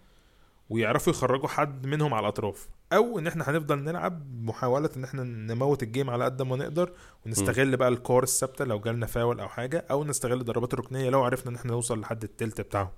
[0.70, 2.68] ويعرفوا يخرجوا حد منهم على الأطراف.
[2.92, 6.92] أو إن إحنا هنفضل نلعب محاولة إن إحنا نموت الجيم على قد ما نقدر
[7.26, 11.50] ونستغل بقى الكور الثابتة لو جالنا فاول أو حاجة أو نستغل الضربات الركنيه لو عرفنا
[11.50, 12.88] إن إحنا نوصل لحد التلت بتاعهم.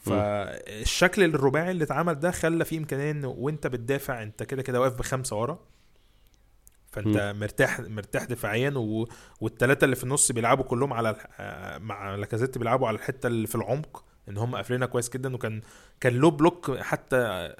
[0.00, 4.94] فالشكل الرباعي اللي اتعمل ده خلى فيه إمكانية انه وأنت بتدافع أنت كده كده واقف
[4.94, 5.58] بخمسة ورا.
[6.90, 9.08] فأنت مرتاح مرتاح دفاعيا و...
[9.40, 13.54] والثلاثه اللي في النص بيلعبوا كلهم على آه، مع لاكازيت بيلعبوا على الحتة اللي في
[13.54, 14.04] العمق.
[14.28, 15.60] إن هم قافلينها كويس جدا وكان
[16.00, 17.52] كان low block حتى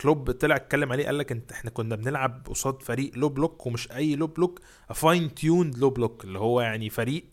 [0.00, 3.92] كلوب طلع اتكلم عليه قال لك إنت إحنا كنا بنلعب قصاد فريق low block ومش
[3.92, 4.60] أي low block
[4.94, 7.24] fine tuned low block اللي هو يعني فريق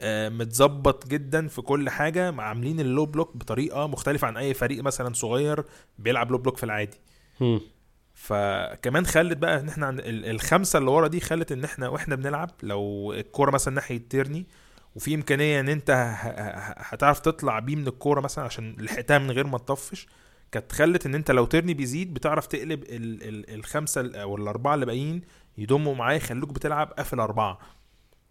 [0.00, 4.54] آه، متظبط جدا في كل حاجة مع عاملين ال low block بطريقة مختلفة عن أي
[4.54, 5.64] فريق مثلا صغير
[5.98, 6.98] بيلعب low block في العادي.
[8.14, 13.12] فكمان خلت بقى إن إحنا الخمسة اللي ورا دي خلت إن إحنا وإحنا بنلعب لو
[13.12, 14.46] الكورة مثلا ناحية تيرني
[14.96, 16.14] وفي إمكانية إن أنت
[16.76, 20.06] هتعرف تطلع بيه من الكورة مثلا عشان لحقتها من غير ما تطفش
[20.52, 24.74] كانت خلت إن أنت لو تيرني بيزيد بتعرف تقلب ال ال الخمسة ال- أو الأربعة
[24.74, 25.22] اللي باقيين
[25.58, 27.58] يضموا معاه يخلوك بتلعب قافل أربعة.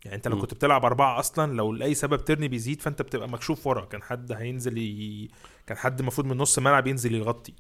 [0.06, 0.40] يعني أنت لو.
[0.42, 3.86] كنت بتلعب أربعة أصلا لو لأي سبب تيرني بيزيد فأنت بتبقى مكشوف ورا.
[3.86, 5.30] كان حد هينزل ي...
[5.68, 7.54] كان حد المفروض من نص الملعب ينزل يغطي.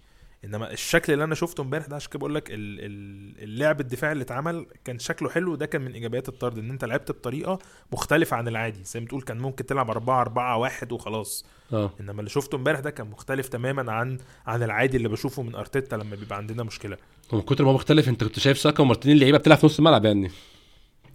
[0.45, 4.11] إنما الشكل اللي أنا شفته امبارح ده عشان كده بقول لك ال- ال- اللعب الدفاعي
[4.13, 7.59] اللي اتعمل كان شكله حلو وده كان من إيجابيات الطرد إن أنت لعبت بطريقة
[7.93, 8.83] مختلفة عن العادي.
[8.83, 11.45] زي ما تقول كان ممكن تلعب 4 4 1 وخلاص.
[11.73, 11.91] آه.
[12.01, 15.95] إنما اللي شفته امبارح ده كان مختلف تماما عن عن العادي اللي بشوفه من أرتيتا
[15.95, 16.97] لما بيبقى عندنا مشكلة.
[17.33, 20.05] ومن كتر ما هو مختلف أنت كنت شايف ساكا ومارتينيلي لعيبة بتلعب في نص الملعب
[20.05, 20.31] يعني.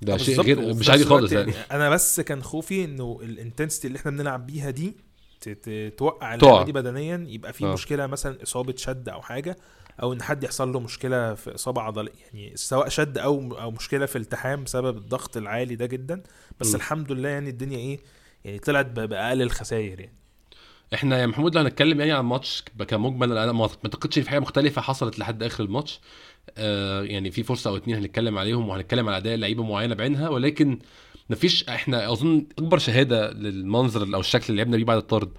[0.02, 1.52] ده شيء بالظبط، غير مش عادي خالص يعني.
[1.70, 4.96] أنا بس كان خوفي إنه الانتنسيتي اللي إحنا بنلعب بيها دي
[5.96, 6.34] توقع.
[6.34, 7.72] اللعبة دي بدنيا يبقى في آه.
[7.72, 9.56] مشكلة مثلا إصابة شد أو حاجة
[10.02, 14.06] أو إن حد يحصل له مشكلة في إصابة عضلية يعني سواء شد أو أو مشكلة
[14.06, 16.22] في التحام بسبب الضغط العالي ده جدا
[16.60, 16.76] بس م.
[16.76, 18.00] الحمد لله يعني الدنيا إيه
[18.44, 20.14] يعني طلعت بأقل الخسائر يعني
[20.94, 24.40] إحنا يا محمود لو هنتكلم يعني عن الماتش كمجمل أنا ما أعتقدش ان في حاجة
[24.40, 26.00] مختلفة حصلت لحد آخر الماتش
[26.58, 30.78] آه يعني في فرصة أو اتنين هنتكلم عليهم وهنتكلم على أداء لعيبة معينة بعينها ولكن
[31.30, 35.32] مفيش إحنا اظن اكبر شهادة للمنظر أو الشكل اللي لعبنا بيه بعد الطرد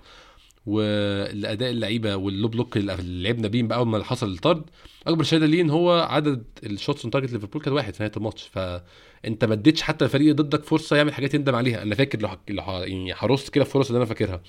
[0.65, 4.63] والاداء اللعيبة وال low block اللي لعبنا بيه اول ما حصل الطرد
[5.07, 8.13] اكبر شهادة ليه ان هو عدد ال shots on target ليفربول كان واحد في نهاية
[8.17, 8.43] الماتش.
[8.47, 11.83] فانت ما اديتش حتى الفريق ضدك فرصة يعمل حاجات يندم عليها.
[11.83, 12.29] أنا فاكر لو,
[12.67, 14.41] يعني هرص كده الفرص اللي أنا فاكرها.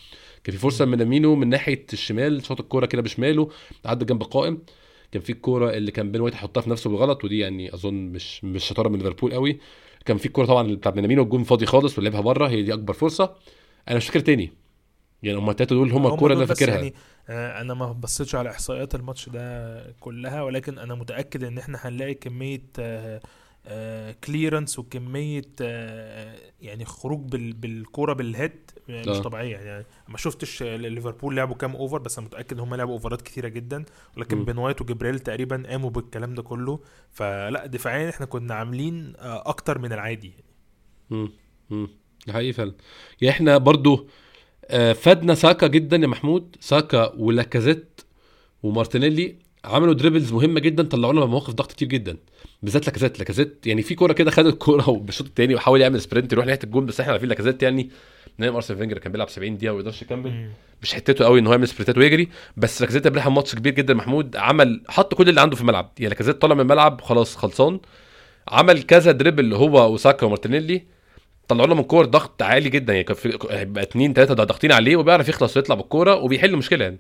[0.44, 3.50] كان في فرصة مينامينو من ناحية الشمال شاط الكورة كده بشماله
[3.84, 4.62] عدى جنب قائم.
[5.12, 8.44] كان في الكورة اللي كان Ben White يحطها في نفسه بالغلط ودي يعني اظن مش
[8.44, 9.58] مش شطارة من ليفربول قوي.
[10.06, 13.34] كان في الكوره طبعا بتاعت مينامينو الجون فاضي خالص ولعبها بره هي دي أكبر فرصة.
[13.88, 14.52] أنا مش فاكر تاني.
[15.22, 16.74] يعني هم التلاتة دول هم الكورة اللي أنا فاكرها.
[16.74, 16.94] يعني
[17.28, 22.14] آه، أنا ما بصيتش على إحصائيات الماتش ده كلها ولكن أنا متأكد إن إحنا هنلاقي
[22.14, 22.62] كمية
[24.24, 29.20] clearance وكمية آه، يعني خروج بال- بالكورة بال head آه، مش آه.
[29.22, 29.84] طبيعية يعني.
[30.08, 33.48] ما شفتش آه، ليفربول لعبوا كام أوفر بس أنا متأكد ان هم لعبوا اوفرات كتيرة
[33.48, 33.84] جدا
[34.16, 34.44] ولكن.
[34.44, 36.80] Ben White وجبريل تقريبا قاموا بالكلام ده كله.
[37.10, 40.32] فلا دفاعيا إحنا كنا عاملين آه، أكتر من العادي.
[41.12, 41.32] امم
[41.72, 41.88] امم
[42.26, 42.74] ده حقيقي فعلا.
[43.20, 44.08] يعني إحنا برضو
[44.64, 46.56] آه، فادنا ساكا جدا يا محمود.
[46.60, 48.00] ساكا ولاكازيت
[48.62, 49.36] ومارتينيلي.
[49.66, 52.16] عملوا dribbles مهمة جدا طلعوا لنا مواقف ضغط كتير جدا.
[52.62, 53.18] بالذات لاكازيت.
[53.18, 56.84] لاكازيت يعني في كورة كده خد الكورة وبالشوط الثاني وحاول يعمل sprint يروح ناحية الجول
[56.84, 57.90] بس إحنا عارفين لاكازيت يعني
[58.38, 60.48] من أيام أرسنال فينجر كان بيلعب 70 دقيقة وما يقدرش يكمل.
[60.82, 64.36] مش حتته قوي إن هو يعمل سبرنتات ويجري بس لاكازيت امبارح ماتش كبير جدا محمود
[64.36, 65.92] عمل حط كل اللي عنده في الملعب.
[65.98, 67.80] يعني لاكازيت طلع من الملعب خلاص خلصان.
[68.48, 70.82] عمل كذا dribble هو وساكا ومارتينيلي.
[71.48, 74.96] طلعوا له من كور ضغط عالي جدا يعني كان في هيبقى اثنين ثلاثة ضاغطين عليه
[74.96, 76.98] وبيعرف يخلص ويطلع بالكورة وبيحل مشكله يعني.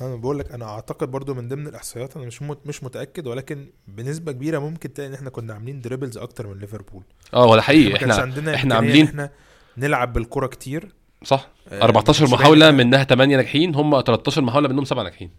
[0.00, 4.32] أنا بقول لك أنا أعتقد برضو من ضمن الإحصائيات أنا مش مش متأكد ولكن بنسبة
[4.32, 7.02] كبيرة ممكن تلاقي إن إحنا كنا عاملين dribbles أكتر من ليفربول
[7.34, 7.96] آه ولا حقيقي.
[7.96, 9.30] إحنا عندنا إحنا عاملين إحنا
[9.76, 10.92] نلعب بالكرة كتير.
[11.24, 11.48] صح.
[11.68, 15.30] آه، 14 مش محاولة منها 8 ناجحين هم 13 محاولة منهم 7 ناجحين.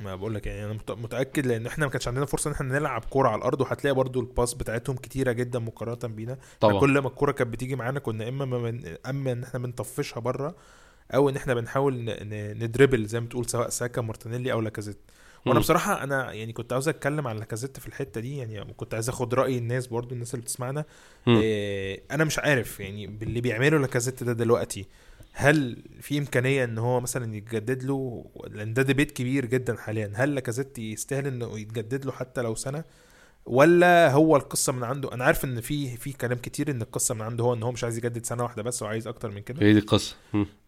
[0.00, 2.78] ما بقول لك يعني أنا مت- متأكد لأن إحنا ما كانش عندنا فرصة إن إحنا
[2.78, 6.38] نلعب كوره على الأرض وهتلاقي برضو ال pass بتاعتهم كتيرة جدا مقارنة بينا.
[6.60, 6.80] طبعا.
[6.80, 10.54] كل ما الكوره كانت بتيجي معانا كنا إما من إما إن إحنا بنطفشها بره
[11.14, 12.16] أو إن إحنا بنحاول
[12.58, 14.98] ندربل زي ما تقول سواء ساكا مارتينيلي أو لاكازيت.
[15.46, 15.60] وأنا.
[15.60, 19.34] بصراحة أنا يعني كنت عاوز أتكلم عن لاكازيت في الحتة دي يعني كنت عايز آخد
[19.34, 20.84] رأي الناس برضو الناس اللي بتسمعنا.
[21.28, 24.86] إيه أنا مش عارف يعني باللي بيعمله لاكازيت ده دلوقتي
[25.32, 30.12] هل في إمكانية إن هو مثلا يتجدد له؟ لأن ده ديبيت كبير جدا حاليا.
[30.14, 32.84] هل لاكازيت يستاهل إنه يتجدد له حتى لو سنة؟
[33.48, 37.22] ولا هو القصة من عنده؟ أنا عارف إن في في كلام كتير إن القصة من
[37.22, 39.66] عنده هو إن هو مش عايز يجدد سنة واحدة بس وعايز أكتر من كده.
[39.66, 40.16] هي دي القصة.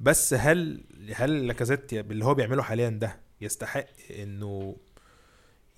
[0.01, 4.77] بس هل هل لاكازيت باللي هو بيعمله حاليا ده يستحق إنه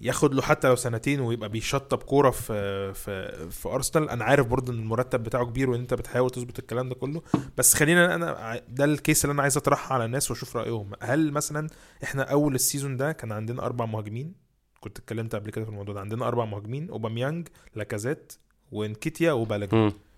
[0.00, 4.72] ياخد له حتى لو سنتين ويبقى بيشطب كورة في في في أرسنال؟ أنا عارف برضه
[4.72, 7.22] إن المرتب بتاعه كبير وإن أنت بتحاول تظبط الكلام ده كله.
[7.59, 10.90] بس خلينا أنا ده ال case اللي أنا عايز اطرحها على الناس وأشوف رأيهم.
[11.00, 11.68] هل مثلا
[12.05, 14.41] إحنا أول ال season ده كان عندنا أربع مهاجمين؟
[14.82, 18.32] كنت اتكلمت قبل كده في الموضوع ده عندنا أربع مهاجمين أوباميانج لاكازيت
[18.72, 19.32] وانكيتيا.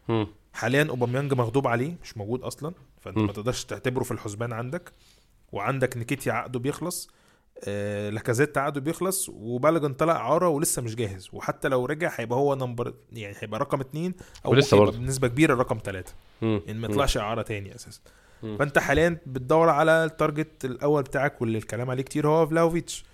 [0.08, 0.26] مم.
[0.52, 3.18] حاليا أوباميانج مغضوب عليه مش موجود أصلا فأنت.
[3.18, 4.92] ما تقدرش تعتبره في الحسبان عندك
[5.52, 7.10] وعندك نكيتيا عقده بيخلص
[7.64, 12.54] آه لاكازيت عقده بيخلص وبالوجن طلع إعارة ولسه مش جاهز وحتى لو رجع هيبقى هو
[12.54, 14.14] number يعني هيبقى رقم اتنين
[14.46, 14.98] أو يبقى برضه.
[14.98, 16.14] بنسبة كبيرة رقم ثلاثة.
[16.42, 16.88] إن ما.
[16.88, 18.00] يطلعش إعارة تاني أساسا.
[18.42, 23.04] فأنت حاليا بتدور على ال target الأول بتاعك واللي الكلام عليه كتير هو فلاوفيتش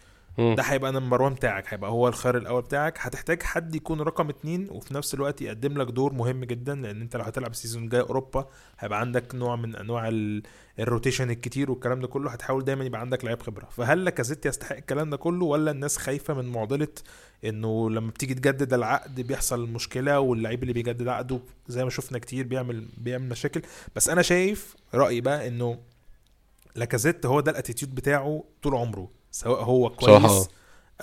[0.41, 2.95] ده هيبقى number 1 بتاعك هيبقى هو الخيار الأول بتاعك.
[3.01, 7.17] هتحتاج حد يكون رقم اتنين وفي نفس الوقت يقدم لك دور مهم جدا لأن أنت
[7.17, 10.43] لو هتلعب ال season الجاي أوروبا هيبقى عندك نوع من أنواع ال-
[10.79, 13.69] ال rotation الكتير والكلام ده كله هتحاول دايما يبقى عندك لعيب خبرة.
[13.71, 16.89] فهل لاكازيت يستحق الكلام ده كله ولا الناس خايفة من معضلة
[17.45, 22.47] إنه لما بتيجي تجدد العقد بيحصل مشكلة واللعيب اللي بيجدد عقده زي ما شفنا كتير
[22.47, 23.63] بيعمل بيعمل مشاكل؟
[23.97, 25.79] بس أنا شايف رأيي بقى إنه
[26.77, 29.09] لاكازيت هو ده ال attitude بتاعه طول عمره.
[29.31, 30.49] سواء هو كويس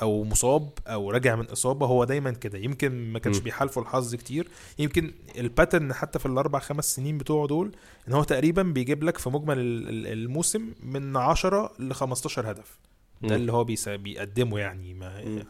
[0.01, 2.57] أو مصاب أو راجع من إصابة هو دايما كده.
[2.57, 3.37] يمكن ما كانش.
[3.43, 4.47] بيحالفه الحظ كتير.
[4.79, 7.75] يمكن ال pattern حتى في الأربع خمس سنين بتوعه دول
[8.07, 12.79] إن هو تقريبا بيجيب لك في مجمل ال- ال- الموسم من 10 ل 15 هدف.
[13.21, 13.35] ده.
[13.35, 14.93] اللي هو بيقدمه يعني.
[14.93, 15.43] ما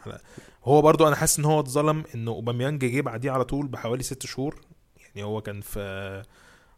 [0.64, 4.26] هو برضو أنا حاسس إن هو اتظلم انه أوباميانج جه بعديه على طول بحوالي ست
[4.26, 4.60] شهور.
[5.08, 5.80] يعني هو كان في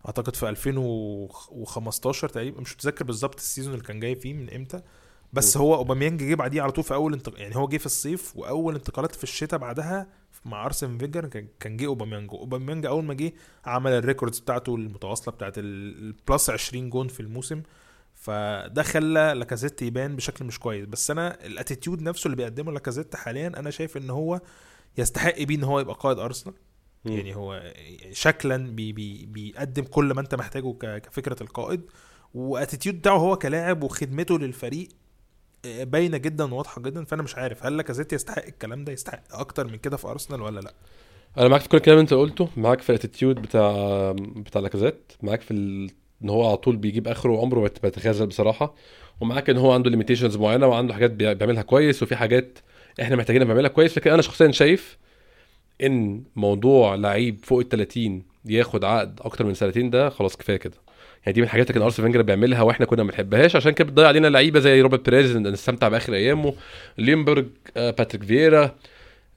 [0.07, 2.61] أعتقد في 2015 تقريبا.
[2.61, 4.81] مش متذكر بالظبط ال season اللي كان جاي فيه من إمتى.
[5.33, 7.41] بس هو أوباميانج جه بعديه على طول في أول انتق...
[7.41, 10.07] يعني هو جه في الصيف وأول انتقالات في الشتاء بعدها
[10.45, 12.31] مع أرسين فينجر كان- كان جه أوباميانج.
[12.31, 13.33] أوباميانج أول ما جه
[13.65, 17.63] عمل ال records بتاعته المتواصلة بتاعت ال- ال plus 20 جون في الموسم
[18.15, 20.87] فده خلى لاكازيت يبان بشكل مش كويس.
[20.87, 24.41] بس أنا ال attitude نفسه اللي بيقدمه لاكازيت حاليا أنا شايف إن هو
[24.99, 26.55] يستحق بيه إن هو يبقى قائد أرسنال.
[27.05, 27.73] يعني هو
[28.13, 31.81] شكلا بي بي بيقدم كل ما أنت محتاجه كفكرة القائد
[32.35, 34.89] و attitude بتاعه هو كلاعب وخدمته للفريق
[35.65, 39.77] باينة جدا وواضحة جدا فأنا مش عارف هل لاكازيت يستحق الكلام ده يستحق أكتر من
[39.77, 40.75] كده في أرسنال ولا لأ
[41.39, 43.73] أنا معاك في كل الكلام اللي أنت قلته معاك في ال attitude بتاع
[44.17, 45.55] بتاع لاكازيت معاك في.
[46.23, 48.75] إن هو على طول بيجيب آخره وعمره ما بيتخاذل بصراحة
[49.21, 52.59] ومعاك إن هو عنده limitations معينة وعنده حاجات بي- بيعملها كويس وفي حاجات
[53.03, 54.99] إحنا محتاجين نعملها كويس لكن أنا شخصيا شايف
[55.83, 60.77] إن موضوع لعيب فوق ال 30 ياخد عقد أكتر من سنتين ده خلاص كفاية كده
[61.27, 63.57] يعني دي من الحاجات اللي كان أرسين فينجر بيعملها وإحنا كنا ما بنحبهاش.
[63.57, 66.55] عشان كده بتضيع علينا لعيبة زي روبرت بيريز نستمتع بآخر أيامه.
[66.99, 67.47] ليونبرج
[67.77, 68.77] آه، باتريك فييرا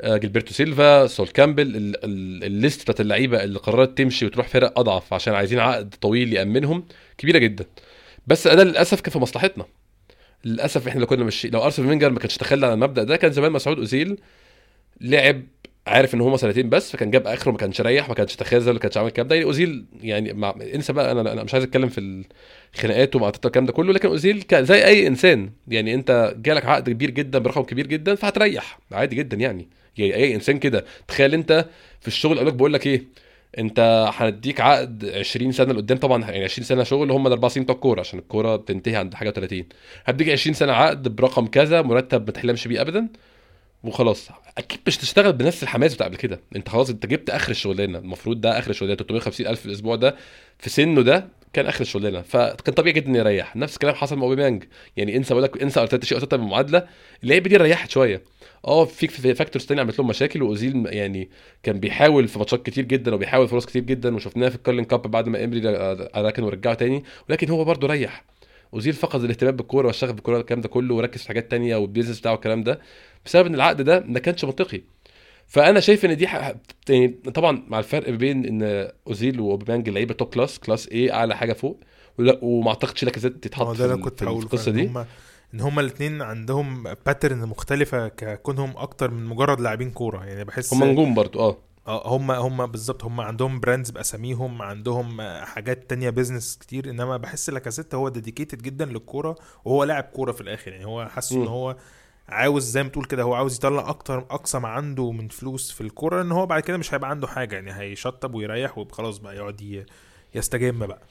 [0.01, 1.75] آه، سول كامبل.
[1.75, 5.95] ال- ال- ال list بتاعت اللعيبة اللي قررت تمشي وتروح فرق أضعف عشان عايزين عقد
[6.01, 6.86] طويل يأمنهم
[7.17, 7.65] كبيرة جدا.
[8.27, 9.65] بس ده للأسف كان في مصلحتنا.
[10.45, 13.31] للأسف إحنا لو كنا ماشي لو أرسين فينجر ما كانش تخلى عن المبدأ ده كان
[13.31, 14.17] زمان مسعود أوزيل
[15.01, 15.43] لعب
[15.88, 18.79] عارف إن هما سنتين بس فكان جاب آخره ما كانش ريح ما كانش تخاذل ما
[18.79, 19.36] كانش عامل الكلام ده.
[19.36, 20.55] يعني أوزيل يعني مع...
[20.75, 22.23] إنسى بقى أنا أنا مش عايز أتكلم في
[22.75, 26.89] الخناقات ومع الكلام ده كله لكن أوزيل ك- زي أي إنسان يعني أنت جالك عقد
[26.89, 29.67] كبير جدا برقم كبير جدا فهتريح عادي جدا يعني.
[29.97, 30.86] يعني أي إنسان كده.
[31.07, 31.65] تخيل أنت
[32.01, 33.03] في الشغل قال لك بقول لك إيه
[33.57, 37.75] أنت هنديك عقد 20 سنة لقدام طبعا يعني 20 سنة شغل هم الأربع سنين بتوع
[37.75, 39.63] الكورة عشان الكورة بتنتهي عند حاجة 30
[40.05, 43.07] هديك 20 سنة عقد برقم كذا مرتب ما تحلمش بيه ابدا.
[43.84, 44.29] وخلاص.
[44.57, 46.39] أكيد مش تشتغل بنفس الحماس بتاع قبل كده.
[46.55, 47.97] أنت خلاص أنت جبت آخر الشغلانة.
[47.99, 50.15] المفروض ده آخر الشغلانة 350 ألف الأسبوع ده
[50.59, 52.21] في سنه ده كان آخر الشغلانة.
[52.21, 53.55] فكان طبيعي جدا يريح.
[53.55, 54.63] نفس الكلام حصل مع أوباميانج.
[54.97, 56.88] يعني انسى بقول لك انسى أرتيتا شيل ارتيتا من المعادلة.
[57.23, 58.21] اللعيبة دي ريحت شوية.
[58.67, 61.29] آه في factors تاني عملت لهم مشاكل وأوزيل يعني
[61.63, 65.27] كان بيحاول في ماتشات كتير جدا وبيحاول فرص كتير جدا وشفناها في الكارلينج cup بعد
[65.29, 65.61] ما امري
[66.17, 67.03] ركن ورجعه تاني.
[67.29, 68.23] ولكن هو برضه ريح.
[68.74, 72.20] اوزيل فقد الاهتمام بالكورة والشغف بالكورة الكلام ده كله وركز في حاجات تانية وال business
[72.19, 72.80] بتاعه الكلام ده
[73.26, 74.82] بسبب إن العقد ده ما كانش منطقي.
[75.47, 76.28] فأنا شايف إن دي.
[76.89, 81.53] يعني طبعا مع الفرق بين إن أوزيل وأوباميانج لعيبة top class class إيه أعلى حاجة
[81.53, 81.80] فوق
[82.19, 84.82] ولا وما أعتقدش لاكازيت تتحط في, كنت في القصة دي.
[84.82, 85.05] إن هم
[85.53, 90.26] إن هما الاثنين عندهم pattern مختلفة ككونهم أكتر من مجرد لاعبين كورة.
[90.26, 91.57] يعني بحس هم نجوم برضو آه.
[91.88, 97.49] هم هم بالظبط هم عندهم brands بأساميهم عندهم آه، حاجات تانية business كتير إنما بحس
[97.49, 100.71] لاكازيت هو dedicated جدا للكورة وهو لاعب كورة في الآخر.
[100.71, 101.47] يعني هو حاسس إن.
[101.47, 101.75] هو
[102.29, 105.81] عاوز زي ما تقول كده هو عاوز يطلع أكتر أقصى ما عنده من فلوس في
[105.81, 107.55] الكورة إن هو بعد كده مش هيبقى عنده حاجة.
[107.55, 109.86] يعني هيشطب ويريح وخلاص بقى يقعد
[110.36, 111.01] يستجم بقى.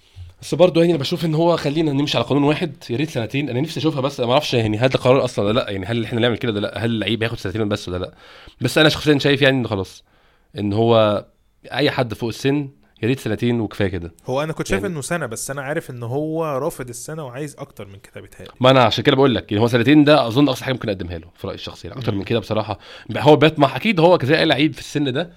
[0.42, 3.48] بس برضه يعني أنا بشوف إن هو خلينا نمشي على قانون واحد يا ريت سنتين.
[3.50, 5.70] أنا نفسي أشوفها بس ما أعرفش يعني هل ده قرار أصلا ولا لأ.
[5.70, 8.14] يعني هل إحنا نعمل كده ولا لأ؟ هل اللعيب هياخد سنتين بس ولا لأ؟
[8.60, 10.04] بس أنا شخصيا شايف يعني ان خلاص.
[10.58, 11.26] إن هو
[11.72, 12.68] أي حد فوق السن
[13.02, 14.14] يا ريت سنتين وكفاية كده.
[14.26, 17.56] هو أنا كنت شايف يعني- إنه سنة بس أنا عارف إن هو رافض السنة وعايز
[17.58, 18.52] أكتر من كده بيتهيألي.
[18.60, 21.18] ما أنا عشان كده بقول لك يعني هو سنتين ده أظن أقصى حاجة ممكن أقدمها
[21.18, 22.14] له في رأيي الشخصي يعني أكتر.
[22.14, 22.78] من كده بصراحة.
[23.16, 25.32] هو بيطمح أكيد هو كزي اي لعيب في السن ده.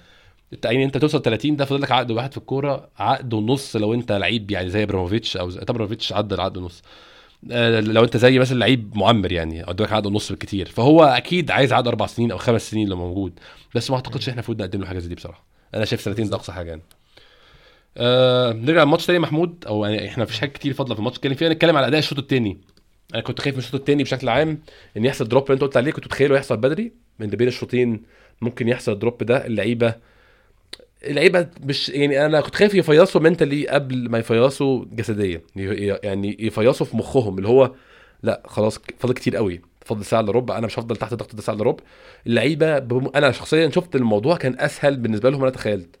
[0.64, 4.12] يعني أنت توصل 30 ده فاضل لك عقد واحد في الكورة عقد ونص لو أنت
[4.12, 6.82] لعيب يعني زي إبراهيموفيتش أو زي طب إبراهيموفيتش عدى العقد ونص
[7.42, 11.88] لو انت زي مثلا لعيب معمر يعني قدامك عقد ونص بالكتير فهو أكيد عايز عقد
[11.88, 13.40] أربع سنين أو خمس سنين لو موجود
[13.74, 15.44] بس ما أعتقدش إحنا المفروض نقدم له حاجة زي دي بصراحة.
[15.74, 16.82] أنا شايف سنتين ده أقصى حاجة يعني.
[17.96, 21.16] آه نرجع للماتش تاني محمود أو يعني إحنا مفيش حاجة كتير فاضلة في الماتش.
[21.18, 22.60] نتكلم فيها نتكلم على أداء الشوط التاني.
[23.14, 24.62] أنا كنت خايف من الشوط التاني بشكل عام
[24.96, 28.02] إن يحصل drop اللي أنت قلت عليه كنت متخيله يحصل بدري من بين الشوطين
[28.40, 29.94] ممكن يحصل ال drop ده اللعيبة
[31.06, 35.40] اللعيبة مش يعني أنا كنت خايف يفيصوا mentally قبل ما يفيصوا جسديا.
[35.56, 37.72] يعني يفيصوا في مخهم اللي هو
[38.22, 39.60] لا خلاص فاضل كتير قوي.
[39.84, 40.58] فاضل ساعة إلا ربع.
[40.58, 41.84] أنا مش هفضل تحت ضغط ده ساعة إلا ربع.
[42.26, 43.10] اللعيبة بم...
[43.14, 45.96] أنا شخصيا شفت الموضوع كان أسهل بالنسبة لهم من أنا تخيلت.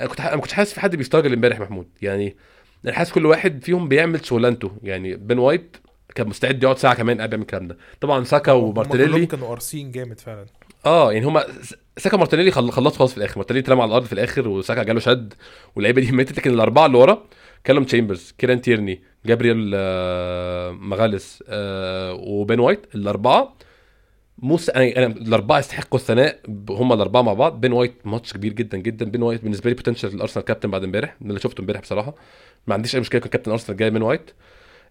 [0.00, 0.26] أنا كنت ح...
[0.26, 1.88] أنا ما كنتش حاسس في حد بيسترجل إمبارح محمود.
[2.02, 2.36] يعني
[2.84, 4.72] أنا حاسس كل واحد فيهم بيعمل شغلانته.
[4.82, 5.76] يعني بن وايت
[6.14, 7.76] كان مستعد يقعد ساعة كمان قبل يعمل الكلام ده.
[8.00, 10.46] طبعا ساكا ومارتينيلي كانوا قارصين جامد فعلا.
[10.86, 11.44] آه يعني هما
[11.98, 13.38] ساكا مارتينيلي خل- خلصوا خلاص في الآخر.
[13.38, 15.34] مارتينيلي اترمى على الأرض في الآخر وساكا جاله شد
[15.76, 17.22] واللعيبة دي ماتت لكن الأربعة اللي ورا
[17.64, 22.86] كالوم تشامبرز كيران تيرني جابرييل آه، ماجالهايس آه، وبن وايت.
[22.94, 23.56] الأربعة
[24.38, 26.40] most أنا أنا الأربعة يستحقوا الثناء
[26.70, 27.60] هم الأربعة مع بعض.
[27.60, 29.04] بن وايت ماتش كبير جدا جدا.
[29.04, 32.14] بن وايت بالنسبة لي potential ال Arsenal captain بعد امبارح اللي شفته امبارح بصراحة.
[32.66, 34.30] ما عنديش أي مشكلة كابتن ارسنال جاي بن وايت.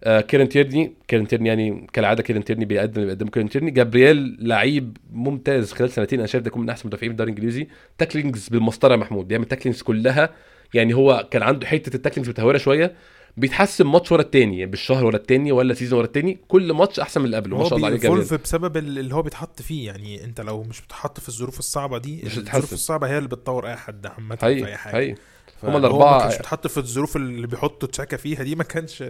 [0.04, 0.92] آه كيرن تيرني.
[1.08, 3.70] كيرن تيرني يعني كالعادة كيرن تيرني بيقدم اللي بيقدمه كيرن تيرني.
[3.70, 6.18] جابرييل لعيب ممتاز خلال سنتين.
[6.18, 7.68] أنا شايف ده يكون من أحسن المدافعين في الدوري الإنجليزي.
[7.98, 9.28] tacklings بالمسطرة يا محمود.
[9.28, 10.30] بيعمل tacklings كلها.
[10.74, 12.94] يعني هو كان عنده حتة ال tacklings متهورة شوية.
[13.36, 14.58] بيتحسن ماتش ورا التاني.
[14.58, 16.38] يعني بالشهر ورا التاني ولا season ورا التاني.
[16.48, 17.58] كل ماتش أحسن من اللي قبله.
[17.58, 19.86] ما شاء الله عليه بي evolve بسبب ال- اللي هو بيتحط فيه.
[19.86, 22.72] يعني أنت لو مش بتحط في الظروف الصعبة دي مش الظروف.
[22.72, 24.92] الصعبة هي اللي بتطور أي حد عامة في أي حاجة.
[24.92, 25.14] حقيقي.
[25.62, 29.04] فهو هما الأربعة- ما كانش بيتحط في الظروف اللي بيحطوا تشاكا فيها دي ما كانش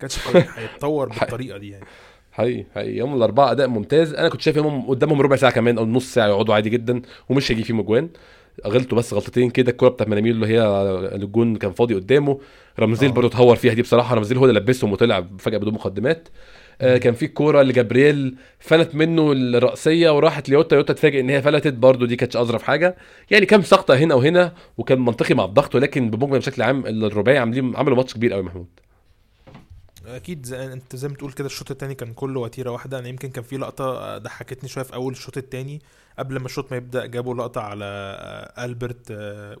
[0.00, 1.08] كانش هي- هيتطور.
[1.08, 1.84] بالطريقة دي يعني.
[2.32, 3.00] حقيقي حقيقي.
[3.00, 4.14] هم الأربعة أداء ممتاز.
[4.14, 7.52] أنا كنت شايف إنهم قدامهم ربع ساعة كمان أو نص ساعة يقعدوا عادي جدا ومش
[7.52, 8.08] هيجي فيهم أجوان.
[8.66, 10.62] غلطوا بس غلطتين كده الكوره بتاعت منامير اللي هي
[11.14, 12.40] الجون كان فاضي قدامه.
[12.78, 13.12] رمزيل آه.
[13.14, 14.14] برضه اتهور فيها دي بصراحة.
[14.14, 16.28] رمزيل هو اللي لبسهم وطلع فجأة بدون مقدمات.
[16.80, 20.76] كان في الكوره اللي جابرييل فلت منه الرأسية وراحت ليوتا.
[20.76, 22.96] يوتا اتفاجئ إن هي فلتت برضه دي كانتش أظرف حاجة.
[23.30, 27.76] يعني كام سقطه هنا وهنا وكان منطقي مع الضغط ولكن بمجمل بشكل عام الرباعي عاملين
[27.76, 28.85] عملوا ماتش كبير قوي محمود.
[30.06, 32.98] أكيد زي أنت زي ما تقول كده الشوط التاني كان كله وتيرة واحدة.
[32.98, 35.82] أنا يمكن كان في لقطة ضحكتني شوية في أول الشوط التاني.
[36.18, 37.84] قبل ما الشوط ما يبدأ جابوا لقطة على
[38.58, 39.56] ألبرت آه،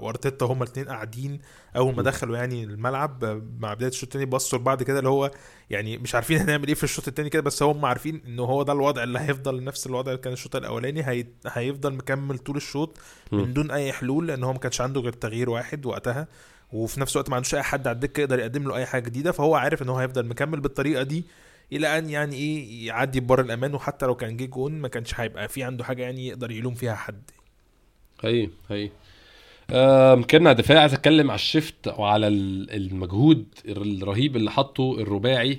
[0.00, 1.40] وأرتيتا هما الاثنين قاعدين.
[1.76, 2.02] أول ما.
[2.02, 5.30] دخلوا يعني الملعب مع بداية الشوط التاني بصوا لبعض كده اللي هو
[5.70, 8.72] يعني مش عارفين هنعمل إيه في الشوط التاني كده بس هم عارفين إن هو ده
[8.72, 11.08] الوضع اللي هيفضل نفس الوضع اللي كان الشوط الأولاني.
[11.08, 11.26] هي...
[11.46, 12.98] هيفضل مكمل طول الشوط.
[13.32, 16.28] من دون أي حلول لأن هو ما كانش عنده غير تغيير واحد وقتها.
[16.72, 19.32] وفي نفس الوقت ما عندوش أي حد على الدكة يقدر يقدم له أي حاجة جديدة
[19.32, 21.24] فهو عارف إن هو هيفضل مكمل بالطريقة دي
[21.72, 25.48] إلى أن يعني إيه يعدي بره الأمان وحتى لو كان جه جون ما كانش هيبقى
[25.48, 27.30] في عنده حاجة يعني يقدر يلوم فيها حد.
[28.70, 28.90] هي
[29.72, 35.58] آم، كنا الدفاع عايز اتكلم على الشيفت وعلى ال- المجهود الرهيب اللي حطه الرباعي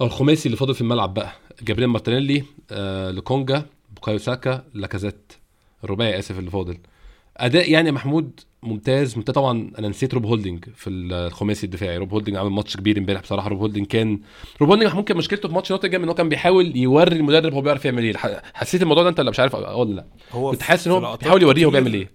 [0.00, 1.32] أو الخماسي اللي فاضل في الملعب بقى.
[1.62, 5.32] جابريل مارتينيلي آه لوكونجا بوكايو ساكا لاكازيت.
[5.84, 6.78] الرباعي آسف اللي فاضل.
[7.36, 9.16] أداء يعني محمود ممتاز.
[9.16, 9.34] ممتاز.
[9.34, 11.96] طبعا أنا نسيت روب هولدنج في الخماسي الدفاعي.
[11.96, 13.48] روب هولدنج عامل ماتش كبير امبارح بصراحة.
[13.48, 14.20] روب هولدنج كان
[14.60, 17.84] روب هولدنج ممكن مشكلته في ماتش نوتنجهام إن هو كان بيحاول يوري المدرب هو بيعرف
[17.84, 18.42] يعمل إيه.
[18.54, 20.06] حسيت الموضوع ده أنت ولا مش عارف ولا لا.
[20.32, 22.10] هو كنت حاسس إن هو بيحاول يوريه هو بيعمل إيه.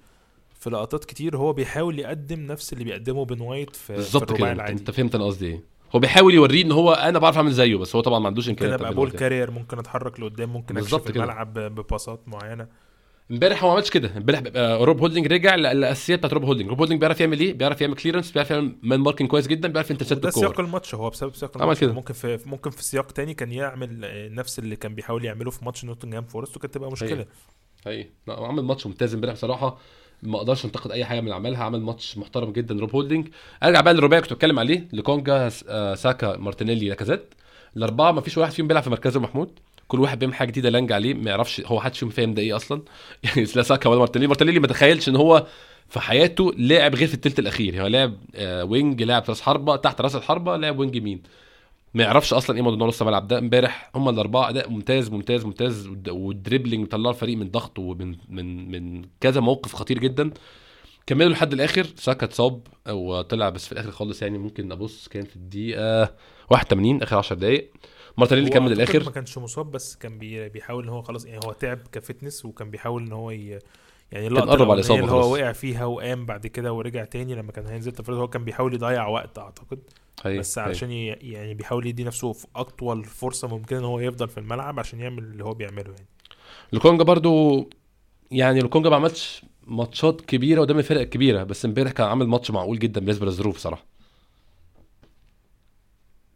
[0.59, 4.47] في لقطات كتير هو بيحاول يقدم نفس اللي بيقدمه بن وايت في, بالظبط كده.
[4.51, 4.73] انت, العادي.
[4.79, 5.63] أنت فهمت أنا قصدي إيه.
[5.95, 8.65] هو بيحاول يوريه إن هو أنا بعرف أعمل زيه بس هو طبعا ما عندوش ممكن
[8.65, 9.19] امكانيات ابقى تعمل ball.
[9.19, 11.09] carrier ممكن أتحرك لقدام ممكن أكشف.
[11.09, 12.67] الملعب بباصات معينة.
[13.31, 14.17] امبارح هو ما عملش كده.
[14.17, 16.69] امبارح آه، روب هولدنج رجع للاساسيات بتاعت روب هولدنج.
[16.69, 19.91] روب هولدنج بيعرف يعمل إيه؟ بيعرف يعمل clearance بيعرف يعمل man marking كويس جدا بيعرف
[19.91, 20.95] intercept ده سياق الماتش.
[20.95, 21.79] هو بسبب سياق الماتش.
[21.81, 21.93] كده.
[21.93, 25.65] ممكن في ممكن في سياق تاني كان يعمل آه، نفس اللي كان بيحاول يعمله في
[25.65, 27.25] ماتش نوتنجهام فورست وكانت تبقى مشكلة.
[28.29, 29.77] هو عمل ماتش ممتاز امبارح بصراحة.
[30.23, 31.63] ما أقدرش انتقد أي حاجة من عملها.
[31.63, 33.27] عمل ماتش محترم جدا روب هولدنج.
[33.63, 37.33] أرجع بقى للرباعي كنت بتكلم عليه لكونجا آه، ساكا مارتينيلي لاكازيت.
[37.77, 39.59] الأربعة ما فيش واحد فيهم بيلعب في مركزه محمود.
[39.87, 42.81] كل واحد بيعمل حاجة جديدة لانج عليه ما يعرفش هو حدش فاهم ده إيه أصلا.
[43.23, 45.47] يعني لا ساكا ولا مارتينيلي مارتينيلي ما تخيلش إن هو
[45.89, 47.81] في حياته لعب غير في الثلث الأخير.
[47.83, 51.23] هو لعب آه، wing لعب راس حربة تحت راس الحربة لعب wing يمين.
[51.93, 53.37] ما يعرفش أصلا إيه موضوع نص الملعب ده.
[53.37, 58.15] امبارح هم الأربعة أداء ممتاز ممتاز ممتاز والد- وال dribbling طلعوا الفريق من ضغط ومن
[58.29, 60.31] من من كذا موقف خطير جدا.
[61.07, 61.87] كملوا لحد الآخر.
[61.95, 64.37] ساكا اتصاب وطلع بس في الآخر خالص يعني.
[64.37, 66.13] ممكن أبص كان في الدقيقة
[66.49, 67.71] 81 آخر 10 دقائق
[68.17, 71.51] مارتينيلي كمل الآخر ما كانش مصاب بس كان بي بيحاول إن هو خلاص يعني هو
[71.51, 73.59] تعب ك fitness وكان بيحاول إن هو ي...
[74.11, 75.33] يعني اللقطة قرب على الإصابة اللي هو.
[75.33, 79.07] وقع فيها وقام بعد كده ورجع تاني لما كان هينزل تافاريز هو كان بيحاول يضيع
[79.07, 79.79] وقت أعتقد
[80.25, 80.65] هي بس هي.
[80.65, 81.07] علشان ي...
[81.07, 85.23] يعني بيحاول يدي نفسه في أطول فرصة ممكنة إن هو يفضل في الملعب عشان يعمل
[85.23, 86.07] اللي هو بيعمله يعني
[86.73, 87.69] لوكونجا برضو
[88.31, 92.79] يعني لوكونجا ما عملش ماتشات كبيرة قدام الفرق الكبيرة بس امبارح كان عامل ماتش معقول
[92.79, 93.96] جدا بالنسبة للظروف صراحة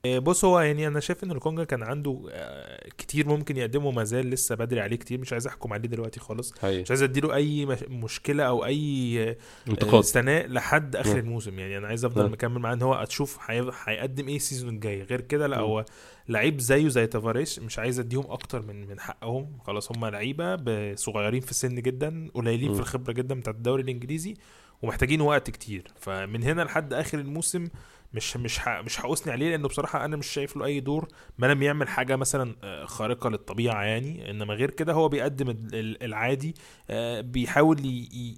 [0.06, 4.30] بص هو يعني أنا شايف إن لوكونجا كان عنده آه، كتير ممكن يقدمه ما زال
[4.30, 7.66] لسه بدري عليه كتير مش عايز أحكم عليه دلوقتي خالص هي مش عايز أديله أي
[7.66, 9.36] مش- مشكلة أو أي آه،
[9.70, 11.20] انتقاد ثناء لحد آخر مم.
[11.20, 12.32] الموسم يعني أنا عايز أفضل مم.
[12.32, 15.58] مكمل معاه إن هو أشوف هي- هيقدم إيه ال season الجاي غير كده لا.
[15.60, 15.86] هو
[16.30, 21.42] لعيب زيه زي تافاريش مش عايز أديهم أكتر من من حقهم خلاص هم لعيبة صغيرين
[21.42, 22.74] في السن جدا قليلين.
[22.74, 24.34] في الخبرة جدا بتاعت الدوري الإنجليزي
[24.82, 27.68] ومحتاجين وقت كتير فمن هنا لحد آخر الموسم
[28.14, 31.08] مش مش ح- مش هأثني عليه لأنه بصراحة أنا مش شايف له أي دور
[31.38, 35.76] ما لم يعمل حاجة مثلا آه، خارقة للطبيعة يعني إنما غير كده هو بيقدم ال-
[35.76, 36.56] ال- العادي
[36.90, 37.78] آه، بيحاول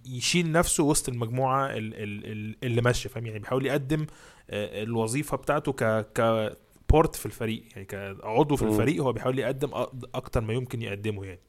[0.05, 4.05] يشيل نفسه وسط المجموعة ال- ال- ال- اللي ماشية فاهم يعني بيحاول يقدم
[4.49, 5.84] آه، الوظيفة بتاعته ك
[6.19, 6.51] ك
[6.89, 8.63] بورت في الفريق يعني كعضو في.
[8.65, 9.69] الفريق هو بيحاول يقدم
[10.15, 11.39] أكتر ما يمكن يقدمه يعني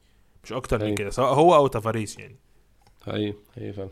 [0.43, 0.95] مش أكتر من أيوة.
[0.95, 2.35] كده سواء هو أو تافاريس يعني
[3.07, 3.89] هي هي فعلا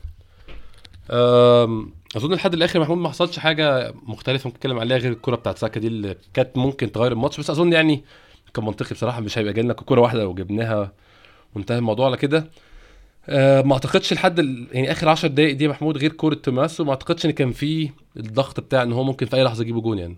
[2.16, 5.80] أظن لحد الآخر محمود ما حصلش حاجة مختلفة ممكن نتكلم عليها غير الكرة بتاعت ساكا
[5.80, 8.04] دي اللي كانت ممكن تغير الماتش بس أظن يعني
[8.54, 10.92] كان منطقي بصراحة مش هيبقى جالنا كوره واحدة لو جبناها
[11.56, 12.50] وانتهى الموضوع على كده.
[13.30, 14.68] أه، ما أعتقدش لحد ال...
[14.72, 18.60] يعني آخر 10 دقائق دي محمود غير كورة توماسو ما أعتقدش إن كان في الضغط
[18.60, 20.18] بتاع إن هو ممكن في أي لحظة يجيبوا جون يعني.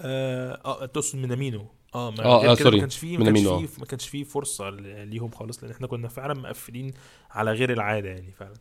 [0.00, 1.66] آه آه تقصد مينامينو.
[1.94, 2.76] آه ما آه، آه، sorry.
[2.76, 5.86] ما كانش فيه ما كانش مينامينو، فيه ما كانش فيه فرصة ليهم خالص لأن إحنا
[5.86, 6.92] كنا فعلا مقفلين
[7.30, 8.54] على غير العادة يعني فعلا.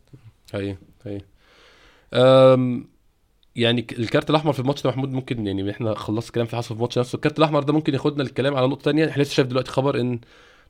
[0.53, 0.77] هي
[1.07, 1.21] أم
[3.55, 6.73] يعني الكارت الأحمر في الماتش ده محمود ممكن يعني إحنا خلصنا الكلام في حصل في
[6.73, 7.15] الماتش نفسه.
[7.15, 9.09] الكارت الأحمر ده ممكن ياخدنا للكلام على نقطة تانية.
[9.09, 10.19] إحنا لسه شايف دلوقتي خبر إن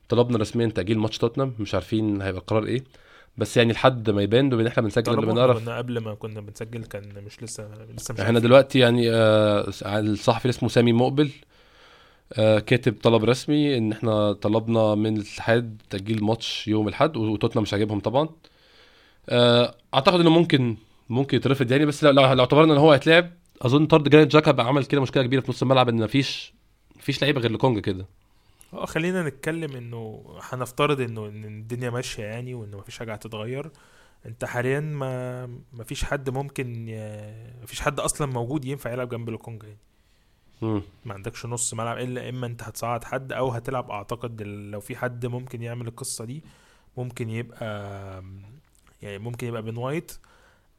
[0.08, 1.54] طلبنا رسميا تأجيل ماتش توتنهام.
[1.58, 2.84] مش عارفين هيبقى القرار إيه.
[3.36, 5.98] بس يعني لحد ما يبان إن إحنا بنسجل طالما قبل ما إحنا نعرف كنا قبل
[5.98, 8.38] ما كنا بنسجل كان مش لسه لسه مش إحنا.
[8.38, 11.30] دلوقتي يعني آه الصحفي اللي اسمه سامي مقبل
[12.32, 17.72] آه كاتب طلب رسمي إن إحنا طلبنا من الاتحاد تأجيل ماتش يوم الأحد وتوتنهام مش
[17.72, 18.28] عاجبهم طبعا.
[19.28, 20.76] آه أعتقد إنه ممكن
[21.08, 23.30] ممكن يترفض يعني بس لو لو لو اعتبرنا ان هو هيتلعب
[23.62, 26.54] اظن طرد جرانيت جاكا بقى عمل كده مشكلة كبيرة في نص الملعب ان مفيش
[26.96, 28.06] مفيش لعيبة غير لكونجا كده.
[28.74, 33.70] آه خلينا نتكلم انه هنفترض انه إن الدنيا ماشية يعني وانه مفيش حاجة هتتغير.
[34.26, 39.66] انت حاليا ما مفيش حد ممكن ي- مفيش حد أصلا موجود ينفع يلعب جنب لوكونجا
[39.66, 39.78] يعني.
[40.62, 40.82] مم.
[41.04, 45.26] ما عندكش نص ملعب إلا إما أنت هتصعد حد أو هتلعب أعتقد لو في حد
[45.26, 46.44] ممكن يعمل القصة دي
[46.96, 48.22] ممكن يبقى
[49.02, 50.12] يعني ممكن يبقى بن وايت.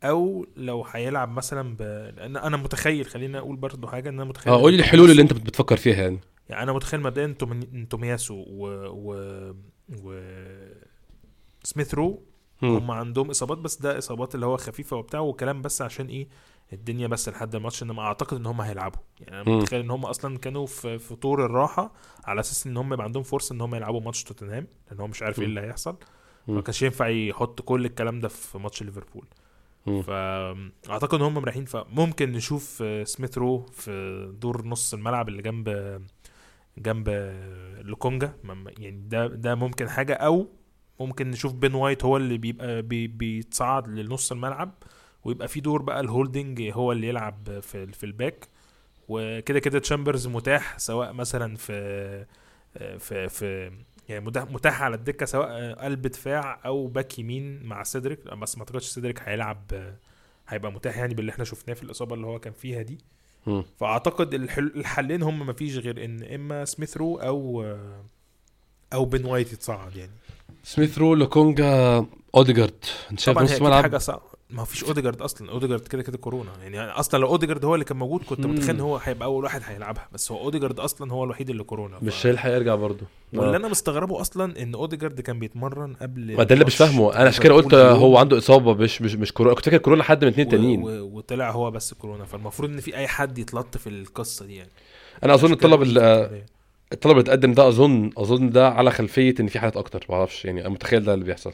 [0.03, 1.81] أو لو هيلعب مثلا ب...
[2.17, 5.21] لأن أنا متخيل خلينا أقول برضو حاجة إن أنا متخيل آه قول لي الحلول اللي
[5.21, 6.19] أنت بت- بتفكر فيها يعني
[6.49, 9.13] يعني أنا متخيل مبدئيا توم- تومياسو و و
[10.03, 10.19] و
[11.63, 12.23] سميث رو.
[12.63, 16.27] هم عندهم إصابات بس ده إصابات اللي هو خفيفة وبتاع وكلام بس عشان إيه
[16.73, 19.57] الدنيا بس لحد الماتش إنما أعتقد إن هم هيلعبوا يعني أنا.
[19.57, 21.93] متخيل إن هم أصلا كانوا في في طور الراحة
[22.25, 25.23] على أساس إن هم يبقى عندهم فرصة إن هم يلعبوا ماتش توتنهام لأن هو مش
[25.23, 25.45] عارف إيه.
[25.45, 25.97] اللي هيحصل.
[26.47, 29.25] ما كانش ينفع يحط كل الكلام ده في ماتش ليفربول.
[30.01, 31.65] فأعتقد إن هم مريحين.
[31.65, 35.69] فممكن نشوف آه، سميث رو في دور نص الملعب اللي جنب
[36.77, 37.09] جنب
[37.81, 38.33] لوكونجا.
[38.43, 40.13] ما- ما- يعني ده ده ممكن حاجة.
[40.13, 40.47] أو
[40.99, 44.73] ممكن نشوف بن وايت هو اللي بيبقى بي بيتصعد لنص الملعب
[45.23, 48.47] ويبقى في دور بقى ال holding هو اللي يلعب في في الباك.
[49.07, 52.25] وكده كده تشامبرز متاح سواء مثلا في
[52.99, 53.71] في في
[54.09, 58.33] يعني متاح, متاح على الدكة سواء قلب دفاع أو باك يمين مع سيدريك.
[58.33, 59.93] بس ما أعتقدش سيدريك هيلعب
[60.47, 62.97] هيبقى متاح يعني باللي إحنا شفناه في الإصابة اللي هو كان فيها دي.
[63.79, 67.75] فأعتقد الحل الحلين هم ما فيش غير إن إما سميث رو أو
[68.93, 70.11] أو بن وايت يتصعد يعني.
[70.63, 72.05] سميث رو لوكونجا
[72.35, 72.85] أوديجارد.
[73.11, 74.28] أنت شايف نص ملعب حاجة صعبة.
[74.49, 75.51] ما فيش اوديجارد أصلا.
[75.51, 76.51] اوديجارد كده كده كورونا.
[76.63, 78.45] يعني أصلا لو اوديجارد هو اللي كان موجود كنت.
[78.45, 80.07] متخيل إن هو هيبقى أول واحد هيلعبها.
[80.13, 81.99] بس هو اوديجارد أصلا هو الوحيد اللي كورونا.
[81.99, 83.05] ف- مش هيلحق يرجع برضه.
[83.33, 83.55] واللي آه.
[83.59, 87.43] أنا مستغربه أصلا إن اوديجارد كان بيتمرن قبل ما ده اللي مش فاهمه أنا عشان
[87.43, 89.55] كده قلت هو عنده إصابة مش مش مش كورونا.
[89.55, 90.83] كنت فاكر كورونا حد من اتنين و- تانيين.
[90.83, 92.25] و- وطلع هو بس كورونا.
[92.25, 94.69] فالمفروض إن في أي حد يتلط في القصة دي يعني.
[95.23, 96.43] أنا أظن الطلب فاكر.
[96.93, 100.05] الطلب اللي اتقدم ده اظن أظن ده على خلفية إن في حالات أكتر.
[100.09, 100.45] ما أعرفش.
[100.45, 101.49] يعني أنا متخيل ده اللي بيحصل.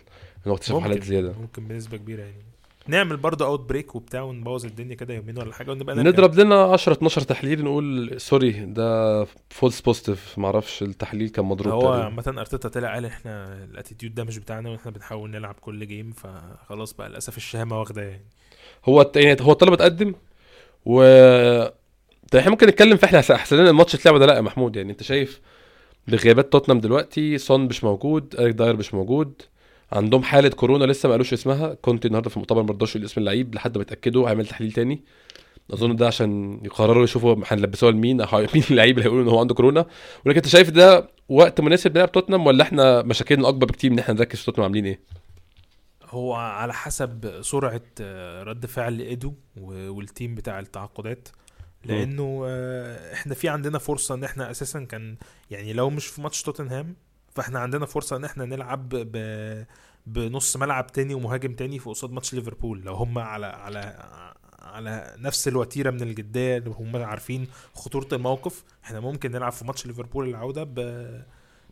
[0.46, 1.34] إن هو اكتشف حالات زيادة.
[1.42, 2.46] ممكن بنسبة كبيرة يعني.
[2.88, 6.10] نعمل برضه outbreak وبتاع ونبوظ الدنيا كده يومين ولا حاجة ونبقى نرجع.
[6.10, 11.74] نضرب لنا 10 12 تحليل نقول sorry ده false positive ما أعرفش التحليل كان مضروب
[11.74, 11.92] هو.
[11.94, 16.12] عامة أرتيتا طلع قال إحنا ال attitude ده مش بتاعنا وإحنا بنحاول نلعب كل game
[16.12, 18.26] فخلاص بقى للأسف الشهامة واخدة يعني
[18.86, 20.14] هو يعني هو الطلب اتقدم
[20.86, 21.02] و
[22.32, 24.92] طيب إحنا ممكن نتكلم في إحنا احسن لنا الماتش اتلعب ولا لأ يا محمود يعني
[24.92, 25.42] أنت شايف
[26.08, 29.42] بغيابات توتنهام دلوقتي سون مش موجود إريك داير مش موجود
[29.96, 31.74] عندهم حالة كورونا لسه ما قالوش اسمها.
[31.74, 34.28] كنت النهارده في المؤتمر ما رضاش يقول اسم اللعيب لحد ما يتأكدوا.
[34.28, 35.04] هيعمل تحليل تاني.
[35.74, 39.56] أظن ده عشان يقرروا يشوفوا هنلبسوها لمين أو مين اللعيب اللي هيقولوا إن هو عنده
[39.56, 39.86] كورونا.
[40.26, 44.14] ولكن أنت شايف ده وقت مناسب نلعب توتنهام ولا إحنا مشاكلنا اكبر بكتير إن إحنا
[44.14, 45.00] نركز في توتنهام عاملين إيه؟
[46.04, 51.30] هو على حسب سرعة آه، رد فعل إيدو وال team بتاع التعاقدات.
[51.86, 55.16] لأنه آه، إحنا في عندنا فرصة إن إحنا أساسا كان
[55.52, 56.96] يعني لو مش في ماتش توتنهام
[57.36, 59.66] فاحنا عندنا فرصة ان إحنا نلعب ب
[60.08, 62.82] بنص ملعب تاني ومهاجم تاني في قصاد ماتش ليفربول.
[62.82, 63.80] لو هم على على
[64.60, 69.86] على نفس الوتيرة من الجدية اللي هم عارفين خطورة الموقف إحنا ممكن نلعب في ماتش
[69.86, 70.76] ليفربول العودة ب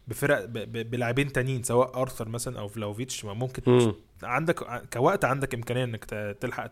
[0.08, 3.26] بفرق بلاعبين تانيين سواء أرثر مثلا أو فلاهوفيتش.
[3.26, 3.94] ما ممكن مم.
[4.24, 4.60] عندك
[4.94, 6.06] كوقت عندك إمكانية إنك
[6.42, 6.72] تلحق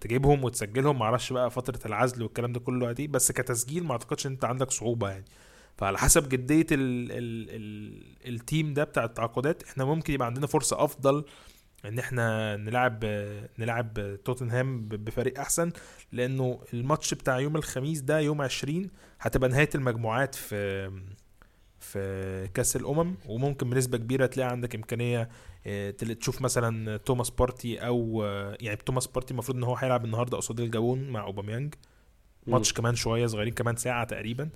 [0.00, 0.98] تجيبهم وتسجلهم.
[0.98, 4.70] معرفش بقى فترة العزل والكلام ده كله دي بس كتسجيل ما أعتقدش إن أنت عندك
[4.70, 5.24] صعوبة يعني.
[5.78, 10.46] فعلى حسب جدية ال ال ال ال team ده بتاع التعاقدات إحنا ممكن يبقى عندنا
[10.46, 11.24] فرصة أفضل
[11.84, 13.04] إن إحنا نلعب
[13.58, 15.72] نلعب توتنهام بفريق أحسن
[16.12, 20.90] لأنه الماتش بتاع يوم الخميس ده يوم 20 هتبقى نهاية المجموعات في
[21.80, 25.28] في كأس الأمم وممكن بنسبة كبيرة تلاقي عندك إمكانية
[25.66, 30.36] آه، تشوف مثلا توماس بارتي أو آه، يعني توماس بارتي المفروض إن هو هيلعب النهارده
[30.36, 31.74] قصاد الجابون مع أوباميانج.
[32.46, 34.48] ماتش كمان شوية صغيرين كمان ساعة تقريبا.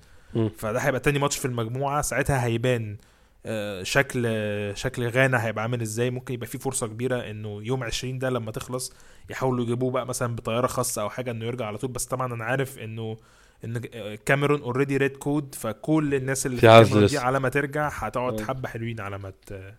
[0.57, 2.97] فده هيبقى تاني ماتش في المجموعة ساعتها هيبان
[3.45, 4.27] آه، شكل
[4.75, 8.51] شكل غانا هيبقى عامل إزاي ممكن يبقى في فرصة كبيرة إنه يوم 20 ده لما
[8.51, 8.93] تخلص
[9.29, 12.43] يحاولوا يجيبوه بقى مثلا بطيارة خاصة أو حاجة إنه يرجع على طول بس طبعا أنا
[12.43, 13.17] عارف إنه
[13.65, 13.77] إن
[14.25, 17.17] كاميرون already red code فكل الناس اللي في كاميرون دي.
[17.17, 18.45] على ما ترجع هتقعد آه.
[18.45, 19.73] حبة حلوين على ما ت-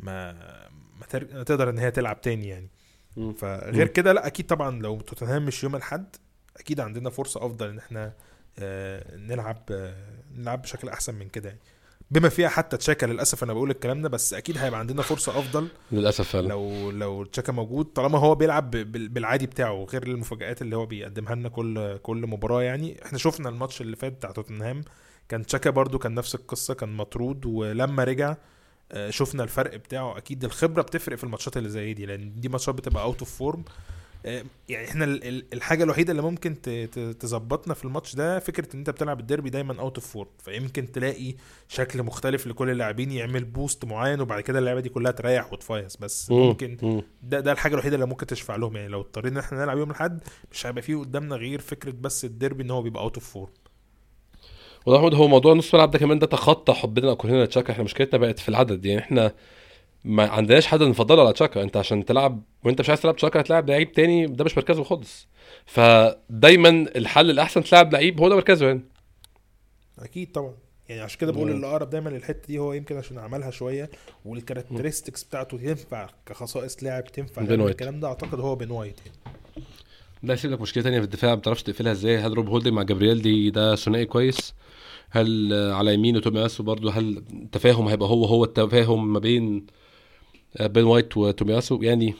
[0.00, 0.32] ما
[1.00, 2.68] ما تر- تقدر إن هي تلعب تاني يعني.
[3.36, 3.86] فغير.
[3.86, 6.16] كده لا أكيد طبعا لو توتنهام مش يوم الأحد
[6.56, 8.12] أكيد عندنا فرصة أفضل إن إحنا آه،
[9.16, 9.94] نلعب آه،
[10.36, 11.60] نلعب بشكل أحسن من كده يعني.
[12.10, 15.68] بما فيها حتى تشاكا للأسف أنا بقول الكلام ده بس أكيد هيبقى عندنا فرصة أفضل.
[15.92, 16.48] للأسف فعلا.
[16.48, 21.48] لو لو تشاكا موجود طالما هو بيلعب بالعادي بتاعه غير المفاجآت اللي هو بيقدمها لنا
[21.48, 23.04] كل كل مباراة يعني.
[23.04, 24.84] إحنا شفنا الماتش اللي فات بتاع توتنهام.
[25.28, 28.36] كان تشاكا برضو كان نفس القصة كان مطرود ولما رجع
[28.92, 30.18] آه، شفنا الفرق بتاعه.
[30.18, 33.64] أكيد الخبرة بتفرق في الماتشات اللي زي دي لأن دي ماتشات بتبقى out of form
[34.24, 36.60] يعني إحنا ال- ال- الحاجة الوحيدة اللي ممكن
[37.20, 41.34] تظبطنا في الماتش ده فكرة ان انت بتلعب الديربي دايما out of form فيمكن تلاقي
[41.68, 46.30] شكل مختلف لكل اللاعبين يعمل boost معين وبعد كده اللعبة دي كلها تريح وتفايز بس
[46.30, 46.36] مم.
[46.48, 47.02] ممكن مم.
[47.22, 48.76] ده ده الحاجة الوحيدة اللي ممكن تشفع لهم.
[48.76, 50.20] يعني لو اضطرينا ان إحنا نلعب يوم الأحد
[50.52, 53.50] مش هيبقى فيه قدامنا غير فكرة بس الديربي ان هو بيبقى out of form
[54.86, 57.44] والله محمود هو موضوع نص الملعب ده كمان ده تخطى حبنا كلنا.
[57.44, 58.86] لتشاكا إحنا مشكلتنا بقت في العدد.
[58.86, 59.34] يعني إحنا
[60.04, 61.62] ما عندناش حد نفضله على تشاكا.
[61.62, 65.28] انت عشان تلعب وانت مش عايز تلعب تشاكا هتلعب لعيب تاني ده مش مركزه خالص.
[65.66, 68.80] فدايما الحل الأحسن تلعب لعيب هو ده مركزه يعني.
[69.98, 70.54] أكيد طبعا.
[70.88, 71.50] يعني عشان كده بقول.
[71.50, 73.90] اللي اقرب دايما للحتة دي هو يمكن عشان عملها شوية
[74.24, 77.74] وال characteristics بتاعته تنفع كخصائص لاعب تنفع بين يعمل وايت.
[77.74, 79.18] الكلام ده أعتقد هو بين وايت يعني.
[80.22, 82.82] ده يسيب لك مشكلة تانية في الدفاع ما بتعرفش تقفلها إزاي؟ هل روب هولدنج مع
[82.82, 84.54] جابرييل دي ده ثنائي كويس؟
[85.10, 89.72] هل على يمينه تومياسو برضه هل التفاهم هيبقى هو هو التفاهم ما بين آه،
[90.60, 91.82] بين وايت وتومياسو.
[91.82, 92.14] يعني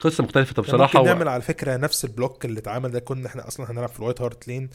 [0.00, 1.14] قصة مختلفة طب بصراحة ممكن و...
[1.14, 2.98] نعمل على فكرة نفس ال block اللي اتعمل ده.
[3.00, 4.70] كنا إحنا أصلا هنلعب في الوايت هارت لين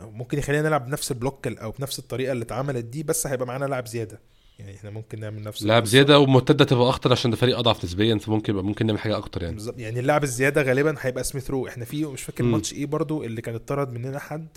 [0.00, 3.46] ممكن يخلينا نلعب بنفس ال block ال- أو بنفس الطريقة اللي اتعملت دي بس هيبقى
[3.46, 4.20] معانا لاعب زيادة.
[4.58, 5.84] يعني إحنا ممكن نعمل نفس لاعب.
[5.84, 9.42] زيادة ومرتدة تبقى اخطر عشان ده فريق أضعف نسبيا فممكن يبقى ممكن نعمل حاجة أكتر
[9.42, 9.54] يعني.
[9.54, 9.78] بالظبط.
[9.78, 12.44] يعني اللاعب الزيادة غالبا هيبقى سميث رو إحنا في مش فاكر.
[12.44, 14.48] ماتش إيه برضو اللي كان اتطرد مننا حد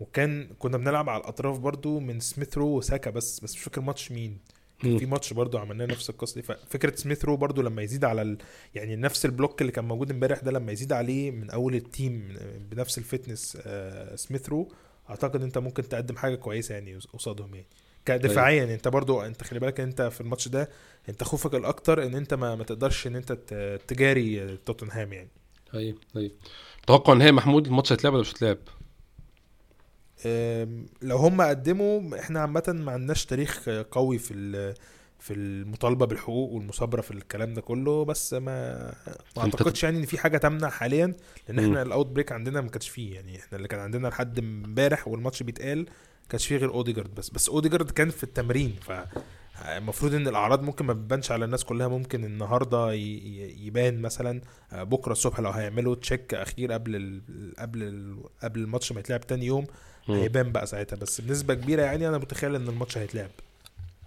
[0.00, 4.12] وكان كنا بنلعب على الأطراف برضو من سميث رو وساكا بس بس مش فاكر ماتش
[4.12, 4.38] مين.
[4.84, 4.98] مم.
[4.98, 6.42] في ماتش برضو عملنا نفس القصة دي.
[6.42, 8.38] ففكرة سميث رو برضو لما يزيد على ال...
[8.74, 11.86] يعني نفس ال block اللي كان موجود امبارح ده لما يزيد عليه من أول ال
[11.86, 12.36] team
[12.70, 14.72] بنفس ال fitness آه سميث رو
[15.10, 17.66] أعتقد أنت ممكن تقدم حاجة كويسة يعني قصادهم يعني.
[18.06, 20.68] كدفاعيا أنت برضو أنت خلي بالك أنت في الماتش ده
[21.08, 23.32] أنت خوفك الأكتر إن أنت ما, ما تقدرش إن أنت
[23.88, 25.28] تجاري توتنهام يعني.
[25.74, 26.30] أيوه أيوه
[26.86, 28.58] توقع إن هي محمود الماتش هيتلعب ولا مش هيتلعب؟
[31.02, 34.74] لو هم قدموا إحنا عامة ما عندناش تاريخ قوي في
[35.18, 38.76] في المطالبة بالحقوق والمثابرة في الكلام ده كله بس ما
[39.36, 41.14] ما أعتقدش يعني إن في حاجة تمنع حاليا
[41.48, 41.58] لأن.
[41.58, 45.42] إحنا ال outbreak عندنا ما كانش فيه يعني إحنا اللي كان عندنا لحد امبارح والماتش
[45.42, 48.92] بيتقال ما كانش فيه غير اوديجارد بس بس اوديجارد كان في التمرين ف
[49.64, 52.92] المفروض إن الأعراض ممكن ما بتبانش على الناس كلها ممكن النهارده
[53.62, 54.40] يبان مثلا
[54.72, 57.20] آه، بكرة الصبح لو هيعملوا check أخير قبل ال
[57.58, 59.66] قبل ال قبل الماتش ما يتلعب تاني يوم.
[60.08, 60.96] هيبان بقى ساعتها.
[60.96, 63.30] بس بنسبة كبيرة يعني أنا متخيل إن الماتش هيتلعب.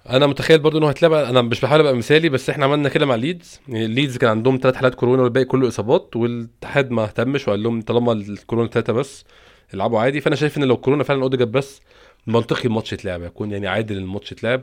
[0.10, 1.14] أنا متخيل برضو إنه هيتلعب.
[1.14, 3.60] أنا مش بحاول أبقى مثالي بس إحنا عملنا كده مع ليدز.
[3.68, 7.82] يعني ليدز كان عندهم ثلاث حالات كورونا والباقي كله إصابات والاتحاد ما اهتمش وقال لهم
[7.82, 9.26] طالما الكورونا ثلاثة بس
[9.74, 10.22] العبوا عادي.
[10.22, 11.82] فأنا شايف إن لو كورونا فعلا أوديجارد بس
[12.28, 14.62] منطقي الماتش يتلعب يكون يعني عادل الماتش يتلعب.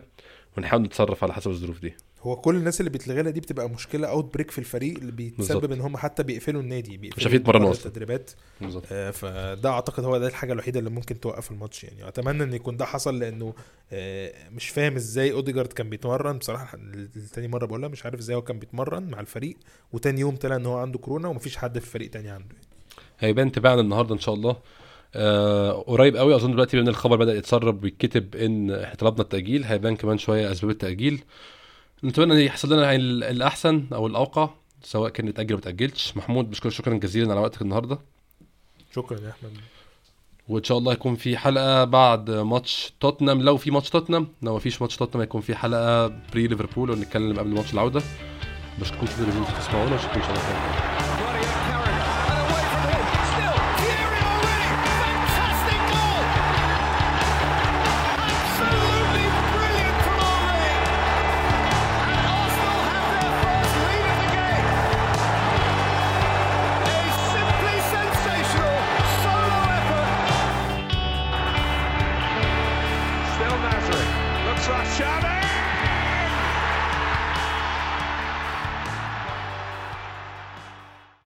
[0.59, 1.95] ونحاول نتصرف على حسب الظروف دي.
[2.23, 5.73] هو كل الناس اللي بيتلغي لها دي بتبقى مشكلة outbreak في الفريق اللي بيتسبب.
[5.73, 7.87] إن هم حتى بيقفلوا النادي بيقفلوا مش عارفين يتمرنوا أصلاً.
[7.87, 8.31] التدريبات.
[8.93, 12.09] آه، فده أعتقد هو ده الحاجة الوحيدة اللي ممكن توقف الماتش يعني.
[12.09, 13.55] أتمنى إن يكون ده حصل لأنه
[13.93, 16.39] آه، مش فاهم إزاي اوديجارد كان بيتمرن.
[16.39, 16.79] بصراحة
[17.35, 19.57] تاني مرة بقولها مش عارف إزاي هو كان بيتمرن مع الفريق
[19.93, 22.55] وتاني يوم طلع إن هو عنده كورونا ومفيش حد في الفريق تاني عنده
[23.19, 24.57] هيبان تباعنا النهارده إن شاء الله.
[25.15, 26.35] آه قريب قوي.
[26.35, 30.71] أظن دلوقتي بان الخبر بدأ يتسرب ويتكتب إن إحنا طلبنا التأجيل هيبان كمان شوية أسباب
[30.71, 31.23] التأجيل.
[32.05, 34.51] نتمنى إن يحصل لنا ال- الأحسن أو الأوقع
[34.83, 37.99] سواء كان يتأجل ما تاجلش محمود بشكرك شكرا جزيلا على وقتك النهارده.
[38.95, 39.51] شكرا يا أحمد.
[40.49, 43.43] وإن شاء الله يكون في حلقة بعد ماتش توتنهام.
[43.43, 47.39] لو في ماتش توتنهام لو ما فيش ماتش توتنهام هيكون في حلقة pre ليفربول ونتكلم
[47.39, 48.03] قبل ماتش العودة.
[48.81, 49.95] بشكركم شكرا جزيلا إنكم تسمعونا.
[49.95, 51.00] وشكرا إن شاء الله.